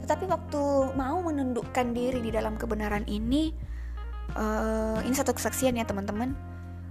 Tetapi 0.05 0.25
waktu 0.29 0.63
mau 0.99 1.23
menundukkan 1.23 1.97
diri 1.97 2.21
di 2.21 2.31
dalam 2.35 2.59
kebenaran 2.59 3.07
ini, 3.07 3.55
uh, 4.37 4.99
ini 5.01 5.15
satu 5.15 5.33
kesaksian 5.33 5.79
ya 5.79 5.87
teman-teman. 5.87 6.50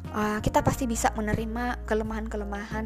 Uh, 0.10 0.42
kita 0.42 0.66
pasti 0.66 0.90
bisa 0.90 1.14
menerima 1.14 1.86
kelemahan-kelemahan 1.86 2.86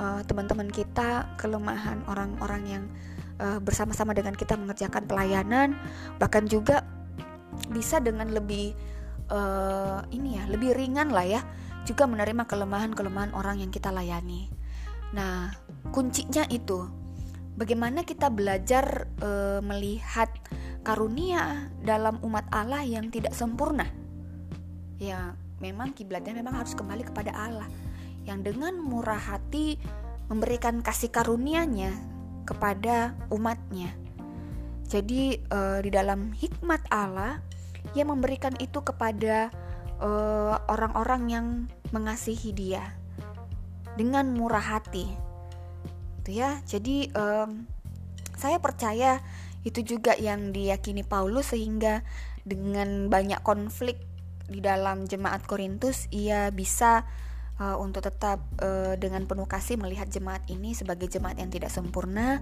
uh, 0.00 0.20
teman-teman 0.24 0.72
kita, 0.72 1.28
kelemahan 1.36 2.00
orang-orang 2.08 2.62
yang 2.64 2.84
uh, 3.42 3.60
bersama-sama 3.60 4.16
dengan 4.16 4.32
kita 4.32 4.56
mengerjakan 4.56 5.04
pelayanan, 5.04 5.76
bahkan 6.16 6.48
juga 6.48 6.86
bisa 7.68 8.00
dengan 8.00 8.32
lebih 8.32 8.72
uh, 9.28 10.00
ini 10.12 10.40
ya, 10.40 10.48
lebih 10.48 10.72
ringan 10.72 11.12
lah 11.12 11.28
ya, 11.28 11.40
juga 11.84 12.08
menerima 12.08 12.48
kelemahan-kelemahan 12.48 13.36
orang 13.36 13.60
yang 13.60 13.70
kita 13.70 13.92
layani. 13.92 14.48
Nah, 15.14 15.54
kuncinya 15.94 16.42
itu 16.50 16.82
bagaimana 17.54 18.02
kita 18.02 18.28
belajar 18.28 19.06
e, 19.22 19.62
melihat 19.62 20.28
karunia 20.82 21.70
dalam 21.80 22.18
umat 22.26 22.46
Allah 22.50 22.82
yang 22.82 23.08
tidak 23.14 23.32
sempurna. 23.32 23.86
Ya, 24.98 25.38
memang 25.62 25.96
kiblatnya 25.96 26.36
memang 26.36 26.60
harus 26.62 26.76
kembali 26.76 27.06
kepada 27.08 27.32
Allah 27.32 27.68
yang 28.26 28.42
dengan 28.42 28.76
murah 28.78 29.18
hati 29.18 29.78
memberikan 30.26 30.82
kasih 30.82 31.08
karunia-Nya 31.14 31.94
kepada 32.42 33.14
umatnya. 33.30 33.94
Jadi 34.86 35.38
e, 35.38 35.60
di 35.82 35.90
dalam 35.90 36.34
hikmat 36.34 36.82
Allah 36.90 37.38
ia 37.94 38.02
memberikan 38.02 38.54
itu 38.58 38.82
kepada 38.82 39.50
orang-orang 40.68 41.22
yang 41.32 41.46
mengasihi 41.88 42.52
Dia 42.52 42.84
dengan 43.96 44.36
murah 44.36 44.60
hati 44.60 45.08
gitu 46.26 46.42
ya. 46.42 46.58
Jadi 46.66 47.14
um, 47.14 47.70
saya 48.34 48.58
percaya 48.58 49.22
itu 49.62 49.86
juga 49.86 50.18
yang 50.18 50.50
diyakini 50.50 51.06
Paulus 51.06 51.54
sehingga 51.54 52.02
dengan 52.42 53.06
banyak 53.06 53.46
konflik 53.46 54.02
di 54.46 54.62
dalam 54.62 55.04
jemaat 55.06 55.42
Korintus 55.44 56.06
ia 56.14 56.50
bisa 56.54 57.02
uh, 57.60 57.76
untuk 57.80 58.04
tetap 58.04 58.42
uh, 58.62 58.94
dengan 58.96 59.24
penuh 59.26 59.48
kasih 59.48 59.80
melihat 59.80 60.06
jemaat 60.08 60.44
ini 60.48 60.72
sebagai 60.72 61.10
jemaat 61.10 61.40
yang 61.40 61.50
tidak 61.50 61.72
sempurna, 61.72 62.40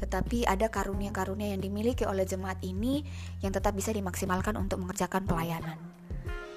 tetapi 0.00 0.44
ada 0.48 0.68
karunia-karunia 0.68 1.54
yang 1.54 1.62
dimiliki 1.62 2.02
oleh 2.04 2.26
jemaat 2.26 2.60
ini 2.66 3.04
yang 3.40 3.54
tetap 3.54 3.72
bisa 3.76 3.94
dimaksimalkan 3.94 4.56
untuk 4.58 4.82
mengerjakan 4.82 5.24
pelayanan. 5.24 5.78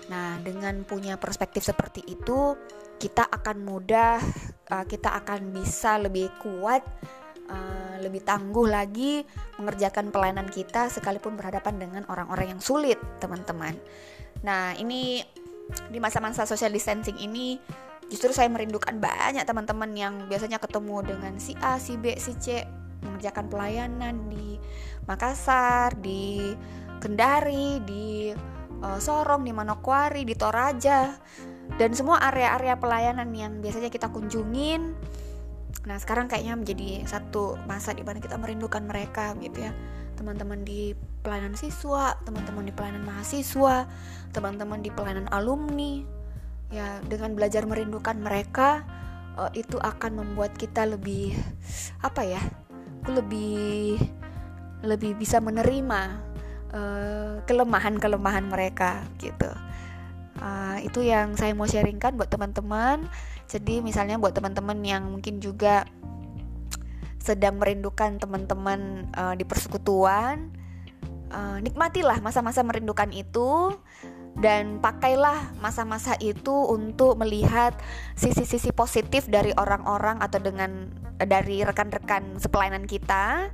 Nah, 0.08 0.40
dengan 0.40 0.88
punya 0.88 1.20
perspektif 1.20 1.68
seperti 1.68 2.00
itu, 2.08 2.56
kita 2.98 3.28
akan 3.28 3.58
mudah, 3.62 4.18
uh, 4.72 4.86
kita 4.88 5.14
akan 5.24 5.52
bisa 5.52 6.00
lebih 6.00 6.32
kuat, 6.40 6.80
uh, 7.52 8.00
lebih 8.00 8.24
tangguh 8.24 8.72
lagi 8.72 9.28
mengerjakan 9.60 10.10
pelayanan 10.16 10.48
kita 10.48 10.88
sekalipun 10.88 11.36
berhadapan 11.36 11.76
dengan 11.76 12.04
orang-orang 12.08 12.56
yang 12.56 12.62
sulit, 12.64 12.96
teman-teman. 13.20 13.76
Nah, 14.46 14.78
ini 14.78 15.22
di 15.92 16.00
masa-masa 16.00 16.48
social 16.48 16.72
distancing 16.72 17.20
ini 17.20 17.60
justru 18.08 18.32
saya 18.32 18.48
merindukan 18.48 18.96
banyak 18.98 19.44
teman-teman 19.44 19.92
yang 19.96 20.14
biasanya 20.32 20.60
ketemu 20.64 21.04
dengan 21.04 21.34
si 21.40 21.54
A, 21.60 21.76
si 21.76 22.00
B, 22.00 22.16
si 22.16 22.34
C 22.40 22.64
mengerjakan 23.04 23.46
pelayanan 23.52 24.16
di 24.32 24.56
Makassar, 25.06 25.96
di 26.00 26.56
Kendari, 26.98 27.84
di 27.84 28.32
uh, 28.82 29.00
Sorong, 29.00 29.44
di 29.44 29.54
Manokwari, 29.54 30.24
di 30.24 30.34
Toraja 30.34 31.14
dan 31.76 31.92
semua 31.92 32.24
area-area 32.32 32.80
pelayanan 32.80 33.30
yang 33.36 33.60
biasanya 33.60 33.92
kita 33.92 34.08
kunjungin. 34.08 34.96
Nah 35.84 35.98
sekarang 36.00 36.32
kayaknya 36.32 36.56
menjadi 36.56 36.90
satu 37.06 37.60
masa 37.68 37.92
di 37.92 38.08
mana 38.08 38.24
kita 38.24 38.40
merindukan 38.40 38.82
mereka 38.88 39.36
gitu 39.40 39.68
ya 39.68 39.72
teman-teman 40.18 40.66
di 40.66 40.98
pelayanan 41.22 41.54
siswa 41.54 42.18
teman-teman 42.26 42.66
di 42.66 42.74
pelayanan 42.74 43.06
mahasiswa 43.06 43.86
teman-teman 44.34 44.82
di 44.82 44.90
pelayanan 44.90 45.30
alumni 45.30 46.02
ya 46.74 47.00
dengan 47.06 47.38
belajar 47.38 47.64
merindukan 47.64 48.18
mereka 48.20 48.84
uh, 49.38 49.52
itu 49.54 49.78
akan 49.78 50.20
membuat 50.20 50.58
kita 50.58 50.84
lebih 50.84 51.38
apa 52.02 52.26
ya 52.26 52.42
lebih 53.08 54.02
lebih 54.84 55.16
bisa 55.16 55.40
menerima 55.40 56.02
uh, 56.74 57.34
kelemahan-kelemahan 57.48 58.46
mereka 58.46 59.06
gitu. 59.18 59.50
Uh, 60.38 60.78
itu 60.86 61.02
yang 61.02 61.34
saya 61.34 61.58
mau 61.58 61.66
sharingkan 61.66 62.14
buat 62.14 62.30
teman-teman. 62.30 63.10
Jadi 63.50 63.82
misalnya 63.82 64.22
buat 64.22 64.38
teman-teman 64.38 64.78
yang 64.86 65.10
mungkin 65.10 65.42
juga 65.42 65.88
sedang 67.28 67.60
merindukan 67.60 68.16
teman-teman 68.16 69.12
uh, 69.12 69.36
di 69.36 69.44
persekutuan 69.44 70.48
uh, 71.32 71.60
nikmatilah 71.60 72.24
masa-masa 72.24 72.64
merindukan 72.64 73.12
itu 73.12 73.76
dan 74.38 74.80
pakailah 74.80 75.52
masa-masa 75.60 76.14
itu 76.22 76.54
untuk 76.54 77.18
melihat 77.20 77.74
sisi-sisi 78.14 78.70
positif 78.72 79.26
dari 79.28 79.52
orang-orang 79.58 80.22
atau 80.22 80.38
dengan 80.38 80.94
dari 81.18 81.66
rekan-rekan 81.66 82.38
sepelayanan 82.38 82.86
kita 82.86 83.50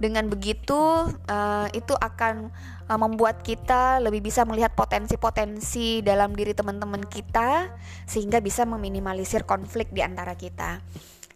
dengan 0.00 0.32
begitu, 0.32 1.12
uh, 1.12 1.68
itu 1.76 1.92
akan 1.92 2.48
uh, 2.88 2.96
membuat 2.96 3.44
kita 3.44 4.00
lebih 4.00 4.24
bisa 4.32 4.48
melihat 4.48 4.72
potensi-potensi 4.72 6.00
dalam 6.00 6.32
diri 6.32 6.56
teman-teman 6.56 7.04
kita, 7.04 7.68
sehingga 8.08 8.40
bisa 8.40 8.64
meminimalisir 8.64 9.44
konflik 9.44 9.92
di 9.92 10.00
antara 10.00 10.40
kita. 10.40 10.80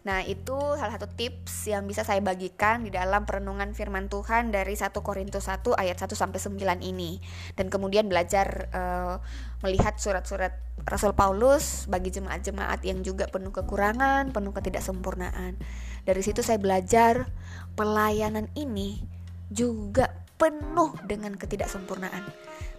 Nah, 0.05 0.21
itu 0.21 0.53
salah 0.53 0.93
satu 0.93 1.09
tips 1.09 1.65
yang 1.65 1.89
bisa 1.89 2.05
saya 2.05 2.21
bagikan 2.21 2.85
di 2.85 2.93
dalam 2.93 3.25
perenungan 3.25 3.73
firman 3.73 4.05
Tuhan 4.05 4.53
dari 4.53 4.77
1 4.77 4.93
Korintus 5.01 5.49
1 5.49 5.73
ayat 5.73 5.97
1 5.97 6.13
sampai 6.13 6.37
9 6.37 6.85
ini. 6.85 7.17
Dan 7.57 7.73
kemudian 7.73 8.05
belajar 8.05 8.69
uh, 8.69 9.17
melihat 9.65 9.97
surat-surat 9.97 10.61
Rasul 10.85 11.17
Paulus 11.17 11.89
bagi 11.89 12.13
jemaat-jemaat 12.13 12.85
yang 12.85 13.01
juga 13.01 13.25
penuh 13.25 13.49
kekurangan, 13.49 14.29
penuh 14.29 14.53
ketidaksempurnaan. 14.53 15.57
Dari 16.05 16.21
situ 16.21 16.45
saya 16.45 16.61
belajar 16.61 17.25
pelayanan 17.73 18.45
ini 18.53 19.01
juga 19.49 20.13
penuh 20.37 20.93
dengan 21.09 21.33
ketidaksempurnaan. 21.33 22.29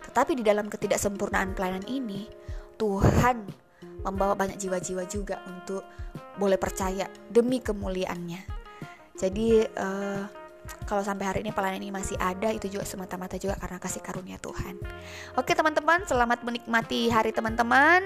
Tetapi 0.06 0.38
di 0.38 0.46
dalam 0.46 0.70
ketidaksempurnaan 0.70 1.58
pelayanan 1.58 1.90
ini, 1.90 2.30
Tuhan 2.78 3.65
membawa 4.06 4.38
banyak 4.38 4.56
jiwa-jiwa 4.62 5.02
juga 5.10 5.42
untuk 5.50 5.82
boleh 6.38 6.56
percaya 6.56 7.10
demi 7.26 7.58
kemuliaannya. 7.58 8.40
Jadi 9.16 9.64
uh, 9.64 10.22
kalau 10.86 11.02
sampai 11.02 11.24
hari 11.26 11.38
ini 11.46 11.54
pelayanan 11.54 11.82
ini 11.82 11.94
masih 11.94 12.18
ada 12.18 12.50
itu 12.50 12.66
juga 12.66 12.86
semata-mata 12.86 13.38
juga 13.38 13.54
karena 13.58 13.78
kasih 13.78 14.02
karunia 14.02 14.38
Tuhan. 14.38 14.78
Oke 15.38 15.54
teman-teman, 15.54 16.02
selamat 16.06 16.42
menikmati 16.42 17.10
hari 17.10 17.30
teman-teman. 17.30 18.02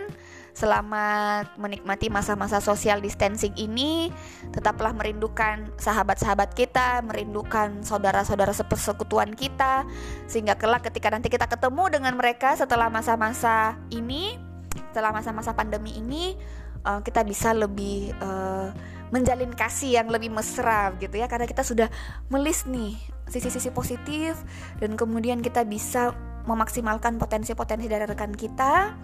Selamat 0.51 1.47
menikmati 1.57 2.11
masa-masa 2.11 2.59
social 2.59 2.99
distancing 2.99 3.55
ini. 3.55 4.11
Tetaplah 4.51 4.91
merindukan 4.91 5.71
sahabat-sahabat 5.79 6.59
kita, 6.59 7.07
merindukan 7.07 7.87
saudara-saudara 7.87 8.51
sepersekutuan 8.51 9.33
kita 9.39 9.87
sehingga 10.27 10.59
kelak 10.59 10.91
ketika 10.91 11.15
nanti 11.15 11.31
kita 11.31 11.47
ketemu 11.47 12.01
dengan 12.01 12.19
mereka 12.19 12.59
setelah 12.59 12.91
masa-masa 12.91 13.79
ini 13.95 14.40
setelah 14.91 15.15
masa-masa 15.15 15.55
pandemi 15.55 15.95
ini 15.95 16.35
uh, 16.83 16.99
kita 17.01 17.23
bisa 17.23 17.55
lebih 17.55 18.11
uh, 18.19 18.75
menjalin 19.15 19.55
kasih 19.55 20.03
yang 20.03 20.11
lebih 20.11 20.35
mesra 20.35 20.91
gitu 20.99 21.15
ya. 21.15 21.31
Karena 21.31 21.47
kita 21.47 21.63
sudah 21.63 21.87
melis 22.27 22.67
nih 22.67 22.99
sisi-sisi 23.31 23.71
positif 23.71 24.35
dan 24.83 24.99
kemudian 24.99 25.39
kita 25.39 25.63
bisa 25.63 26.11
memaksimalkan 26.51 27.23
potensi-potensi 27.23 27.87
dari 27.87 28.03
rekan 28.03 28.35
kita 28.35 28.99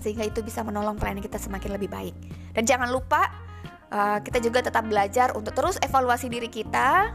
sehingga 0.00 0.24
itu 0.26 0.40
bisa 0.40 0.64
menolong 0.64 0.96
pelayanan 0.96 1.22
kita 1.22 1.36
semakin 1.36 1.76
lebih 1.76 1.92
baik. 1.92 2.16
Dan 2.56 2.64
jangan 2.64 2.88
lupa 2.88 3.28
uh, 3.92 4.18
kita 4.24 4.40
juga 4.40 4.64
tetap 4.64 4.88
belajar 4.88 5.36
untuk 5.36 5.52
terus 5.52 5.76
evaluasi 5.84 6.32
diri 6.32 6.48
kita 6.48 7.12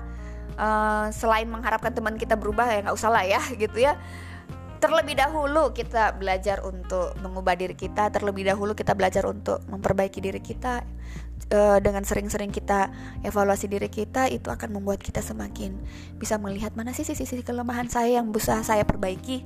uh, 0.55 1.07
selain 1.11 1.49
mengharapkan 1.49 1.91
teman 1.91 2.15
kita 2.15 2.37
berubah 2.37 2.69
ya 2.69 2.79
nggak 2.85 2.95
usah 2.95 3.11
lah 3.11 3.25
ya 3.25 3.41
gitu 3.63 3.81
ya 3.81 3.97
terlebih 4.77 5.17
dahulu 5.17 5.73
kita 5.73 6.15
belajar 6.15 6.61
untuk 6.65 7.13
mengubah 7.21 7.57
diri 7.57 7.73
kita, 7.73 8.09
terlebih 8.13 8.47
dahulu 8.47 8.77
kita 8.77 8.93
belajar 8.93 9.25
untuk 9.25 9.61
memperbaiki 9.69 10.21
diri 10.21 10.41
kita, 10.41 10.85
uh, 11.53 11.77
dengan 11.79 12.03
sering-sering 12.03 12.51
kita 12.51 12.91
evaluasi 13.23 13.69
diri 13.69 13.87
kita 13.87 14.27
itu 14.27 14.49
akan 14.49 14.79
membuat 14.79 14.99
kita 14.99 15.23
semakin 15.23 15.77
bisa 16.17 16.35
melihat 16.41 16.73
mana 16.75 16.91
sih 16.91 17.05
sisi-sisi 17.05 17.45
kelemahan 17.45 17.87
saya 17.87 18.19
yang 18.19 18.33
bisa 18.33 18.59
saya 18.65 18.83
perbaiki. 18.83 19.45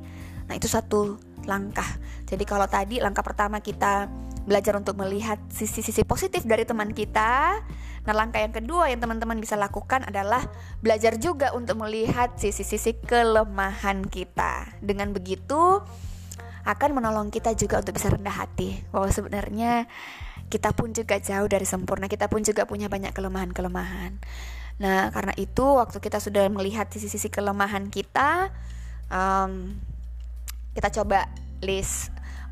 Nah, 0.49 0.57
itu 0.57 0.67
satu 0.67 1.21
langkah. 1.47 1.87
Jadi 2.27 2.43
kalau 2.45 2.67
tadi 2.69 3.01
langkah 3.01 3.25
pertama 3.25 3.59
kita 3.63 4.09
belajar 4.45 4.73
untuk 4.77 4.97
melihat 4.97 5.37
sisi-sisi 5.53 6.01
positif 6.05 6.43
dari 6.45 6.65
teman 6.65 6.91
kita. 6.91 7.61
Nah, 8.01 8.13
langkah 8.17 8.41
yang 8.41 8.53
kedua 8.53 8.89
yang 8.89 8.97
teman-teman 8.97 9.37
bisa 9.37 9.53
lakukan 9.53 10.01
adalah 10.09 10.41
belajar 10.81 11.21
juga 11.21 11.53
untuk 11.53 11.77
melihat 11.85 12.33
sisi-sisi 12.33 12.97
kelemahan 13.05 14.01
kita. 14.09 14.81
Dengan 14.81 15.13
begitu 15.13 15.81
akan 16.65 16.89
menolong 16.97 17.29
kita 17.29 17.53
juga 17.57 17.81
untuk 17.81 17.97
bisa 17.97 18.09
rendah 18.09 18.45
hati 18.45 18.81
bahwa 18.89 19.09
sebenarnya 19.09 19.85
kita 20.51 20.73
pun 20.75 20.91
juga 20.91 21.17
jauh 21.21 21.47
dari 21.47 21.63
sempurna, 21.63 22.11
kita 22.11 22.27
pun 22.27 22.43
juga 22.43 22.67
punya 22.67 22.91
banyak 22.91 23.15
kelemahan-kelemahan. 23.15 24.19
Nah, 24.81 25.13
karena 25.13 25.33
itu 25.37 25.63
waktu 25.63 26.01
kita 26.01 26.17
sudah 26.17 26.49
melihat 26.49 26.89
sisi-sisi 26.89 27.29
kelemahan 27.29 27.87
kita, 27.93 28.49
um, 29.13 29.77
kita 30.73 30.89
coba 31.01 31.29
list 31.61 32.09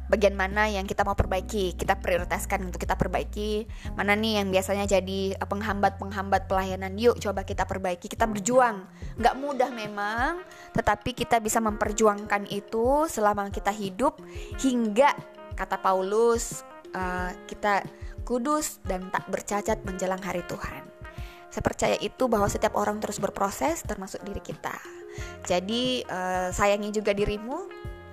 bagian 0.10 0.34
mana 0.34 0.66
yang 0.66 0.90
kita 0.90 1.06
mau 1.06 1.14
perbaiki 1.14 1.78
kita 1.78 2.02
prioritaskan 2.02 2.66
untuk 2.66 2.82
kita 2.82 2.98
perbaiki. 2.98 3.70
Mana 3.94 4.18
nih 4.18 4.42
yang 4.42 4.50
biasanya 4.50 4.90
jadi 4.90 5.38
eh, 5.38 5.48
penghambat-penghambat 5.48 6.50
pelayanan? 6.50 6.98
Yuk 6.98 7.22
coba 7.22 7.46
kita 7.46 7.64
perbaiki. 7.70 8.10
Kita 8.10 8.26
berjuang. 8.26 8.90
Nggak 9.22 9.36
mudah 9.38 9.70
memang 9.70 10.42
tetapi 10.74 11.14
kita 11.14 11.38
bisa 11.40 11.62
memperjuangkan 11.62 12.50
itu 12.50 13.06
selama 13.06 13.54
kita 13.54 13.70
hidup 13.70 14.18
hingga 14.58 15.14
kata 15.54 15.78
Paulus 15.78 16.66
uh, 16.96 17.32
kita 17.46 17.86
kudus 18.26 18.82
dan 18.86 19.10
tak 19.14 19.30
bercacat 19.30 19.78
menjelang 19.86 20.22
hari 20.22 20.42
Tuhan. 20.50 20.86
Saya 21.50 21.64
percaya 21.66 21.98
itu 21.98 22.30
bahwa 22.30 22.46
setiap 22.46 22.78
orang 22.78 23.02
terus 23.02 23.18
berproses 23.18 23.82
termasuk 23.82 24.22
diri 24.22 24.42
kita. 24.42 24.78
Jadi 25.44 26.06
uh, 26.06 26.54
sayangi 26.54 26.94
juga 26.94 27.12
dirimu 27.12 27.66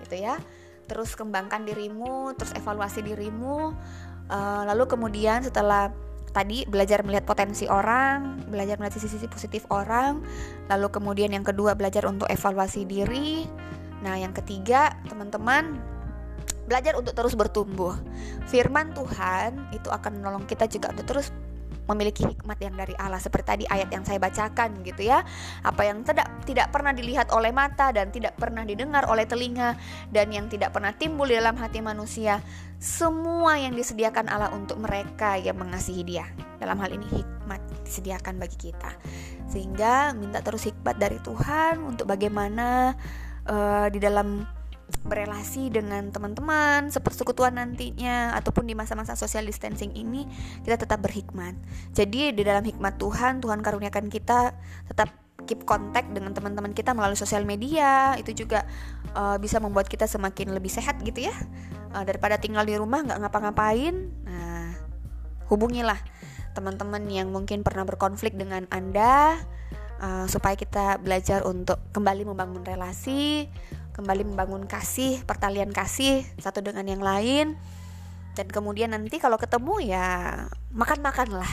gitu 0.07 0.17
ya 0.23 0.41
terus 0.87 1.15
kembangkan 1.19 1.67
dirimu, 1.67 2.35
terus 2.39 2.55
evaluasi 2.55 3.03
dirimu. 3.03 3.75
Uh, 4.27 4.63
lalu 4.67 4.91
kemudian 4.91 5.43
setelah 5.43 5.95
tadi 6.35 6.67
belajar 6.67 7.01
melihat 7.07 7.25
potensi 7.25 7.65
orang, 7.71 8.45
belajar 8.51 8.77
melihat 8.77 8.99
sisi-sisi 8.99 9.25
positif 9.31 9.65
orang, 9.73 10.21
lalu 10.69 10.93
kemudian 10.93 11.33
yang 11.33 11.47
kedua 11.47 11.73
belajar 11.79 12.05
untuk 12.05 12.29
evaluasi 12.29 12.85
diri. 12.85 13.49
Nah, 14.05 14.21
yang 14.21 14.37
ketiga, 14.37 14.93
teman-teman 15.09 15.81
belajar 16.67 16.99
untuk 16.99 17.15
terus 17.15 17.33
bertumbuh. 17.39 17.95
Firman 18.51 18.93
Tuhan 18.93 19.71
itu 19.73 19.89
akan 19.89 20.21
menolong 20.21 20.45
kita 20.45 20.67
juga 20.67 20.93
untuk 20.93 21.07
terus 21.09 21.31
memiliki 21.87 22.27
hikmat 22.27 22.59
yang 22.59 22.75
dari 22.75 22.95
Allah 22.99 23.23
seperti 23.23 23.47
tadi 23.47 23.65
ayat 23.67 23.89
yang 23.91 24.03
saya 24.03 24.19
bacakan 24.19 24.83
gitu 24.83 25.07
ya. 25.07 25.23
Apa 25.63 25.87
yang 25.87 26.03
tidak 26.03 26.29
tidak 26.45 26.71
pernah 26.75 26.93
dilihat 26.93 27.31
oleh 27.31 27.55
mata 27.55 27.95
dan 27.95 28.11
tidak 28.11 28.35
pernah 28.39 28.67
didengar 28.67 29.07
oleh 29.07 29.25
telinga 29.25 29.79
dan 30.11 30.31
yang 30.35 30.51
tidak 30.51 30.75
pernah 30.75 30.95
timbul 30.95 31.27
di 31.27 31.39
dalam 31.39 31.55
hati 31.57 31.79
manusia 31.79 32.43
semua 32.77 33.57
yang 33.57 33.73
disediakan 33.73 34.29
Allah 34.29 34.53
untuk 34.53 34.77
mereka 34.77 35.41
yang 35.41 35.57
mengasihi 35.57 36.05
dia. 36.05 36.29
Dalam 36.61 36.77
hal 36.77 36.93
ini 36.93 37.09
hikmat 37.09 37.61
disediakan 37.89 38.37
bagi 38.37 38.71
kita. 38.71 38.93
Sehingga 39.49 40.13
minta 40.13 40.45
terus 40.45 40.69
hikmat 40.69 41.01
dari 41.01 41.17
Tuhan 41.23 41.81
untuk 41.81 42.11
bagaimana 42.11 42.93
uh, 43.49 43.87
di 43.89 43.97
dalam 44.03 44.56
berelasi 45.07 45.71
dengan 45.71 46.11
teman-teman, 46.11 46.91
sepersekutuan 46.91 47.59
nantinya 47.59 48.35
ataupun 48.39 48.67
di 48.67 48.75
masa-masa 48.75 49.19
social 49.19 49.47
distancing 49.47 49.95
ini 49.95 50.27
kita 50.63 50.83
tetap 50.87 51.03
berhikmat. 51.03 51.55
Jadi 51.95 52.35
di 52.35 52.43
dalam 52.43 52.63
hikmat 52.63 52.99
Tuhan, 52.99 53.43
Tuhan 53.43 53.63
karuniakan 53.63 54.07
kita 54.11 54.55
tetap 54.91 55.27
keep 55.47 55.63
kontak 55.63 56.11
dengan 56.11 56.35
teman-teman 56.35 56.75
kita 56.75 56.97
melalui 56.97 57.15
sosial 57.15 57.47
media 57.47 58.19
itu 58.19 58.35
juga 58.35 58.67
uh, 59.15 59.39
bisa 59.39 59.63
membuat 59.63 59.87
kita 59.87 60.09
semakin 60.11 60.51
lebih 60.51 60.73
sehat 60.73 60.99
gitu 61.07 61.31
ya 61.31 61.35
uh, 61.95 62.03
daripada 62.03 62.41
tinggal 62.41 62.67
di 62.67 62.75
rumah 62.75 63.07
nggak 63.07 63.21
ngapa-ngapain 63.23 63.95
nah 64.27 64.75
hubungilah 65.47 65.97
teman-teman 66.57 67.05
yang 67.07 67.31
mungkin 67.31 67.63
pernah 67.63 67.87
berkonflik 67.87 68.35
dengan 68.35 68.67
anda 68.75 69.39
uh, 70.01 70.27
supaya 70.27 70.57
kita 70.59 70.99
belajar 71.01 71.45
untuk 71.45 71.79
kembali 71.93 72.27
membangun 72.27 72.65
relasi 72.65 73.47
kembali 73.97 74.29
membangun 74.29 74.69
kasih, 74.69 75.25
pertalian 75.25 75.73
kasih 75.73 76.29
satu 76.37 76.61
dengan 76.61 76.85
yang 76.85 77.01
lain. 77.01 77.57
Dan 78.37 78.53
kemudian 78.53 78.93
nanti 78.93 79.17
kalau 79.17 79.41
ketemu 79.41 79.97
ya 79.97 80.07
makan-makanlah, 80.77 81.49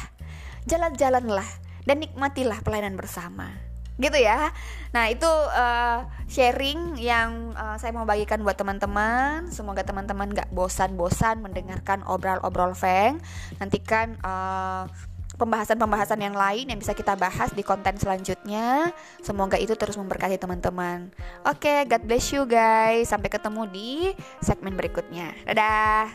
jalan-jalanlah 0.67 1.47
dan 1.87 2.03
nikmatilah 2.03 2.59
pelayanan 2.59 2.99
bersama. 2.99 3.47
Gitu 3.95 4.19
ya. 4.19 4.51
Nah, 4.91 5.07
itu 5.07 5.29
uh, 5.29 6.03
sharing 6.27 6.99
yang 6.99 7.55
uh, 7.55 7.79
saya 7.79 7.95
mau 7.95 8.03
bagikan 8.03 8.43
buat 8.43 8.59
teman-teman. 8.59 9.47
Semoga 9.47 9.85
teman-teman 9.87 10.27
gak 10.33 10.51
bosan-bosan 10.51 11.39
mendengarkan 11.39 12.03
obrol-obrol 12.03 12.75
Feng. 12.75 13.23
Nantikan 13.63 14.19
uh, 14.25 14.91
pembahasan-pembahasan 15.37 16.21
yang 16.21 16.37
lain 16.37 16.69
yang 16.69 16.79
bisa 16.79 16.93
kita 16.93 17.17
bahas 17.17 17.49
di 17.53 17.63
konten 17.65 17.97
selanjutnya. 17.97 18.93
Semoga 19.21 19.57
itu 19.57 19.73
terus 19.73 19.97
memberkati 19.97 20.37
teman-teman. 20.37 21.09
Oke, 21.47 21.67
okay, 21.67 21.79
God 21.89 22.03
bless 22.05 22.33
you 22.33 22.45
guys. 22.45 23.09
Sampai 23.09 23.33
ketemu 23.33 23.61
di 23.69 23.91
segmen 24.43 24.77
berikutnya. 24.77 25.33
Dadah. 25.47 26.13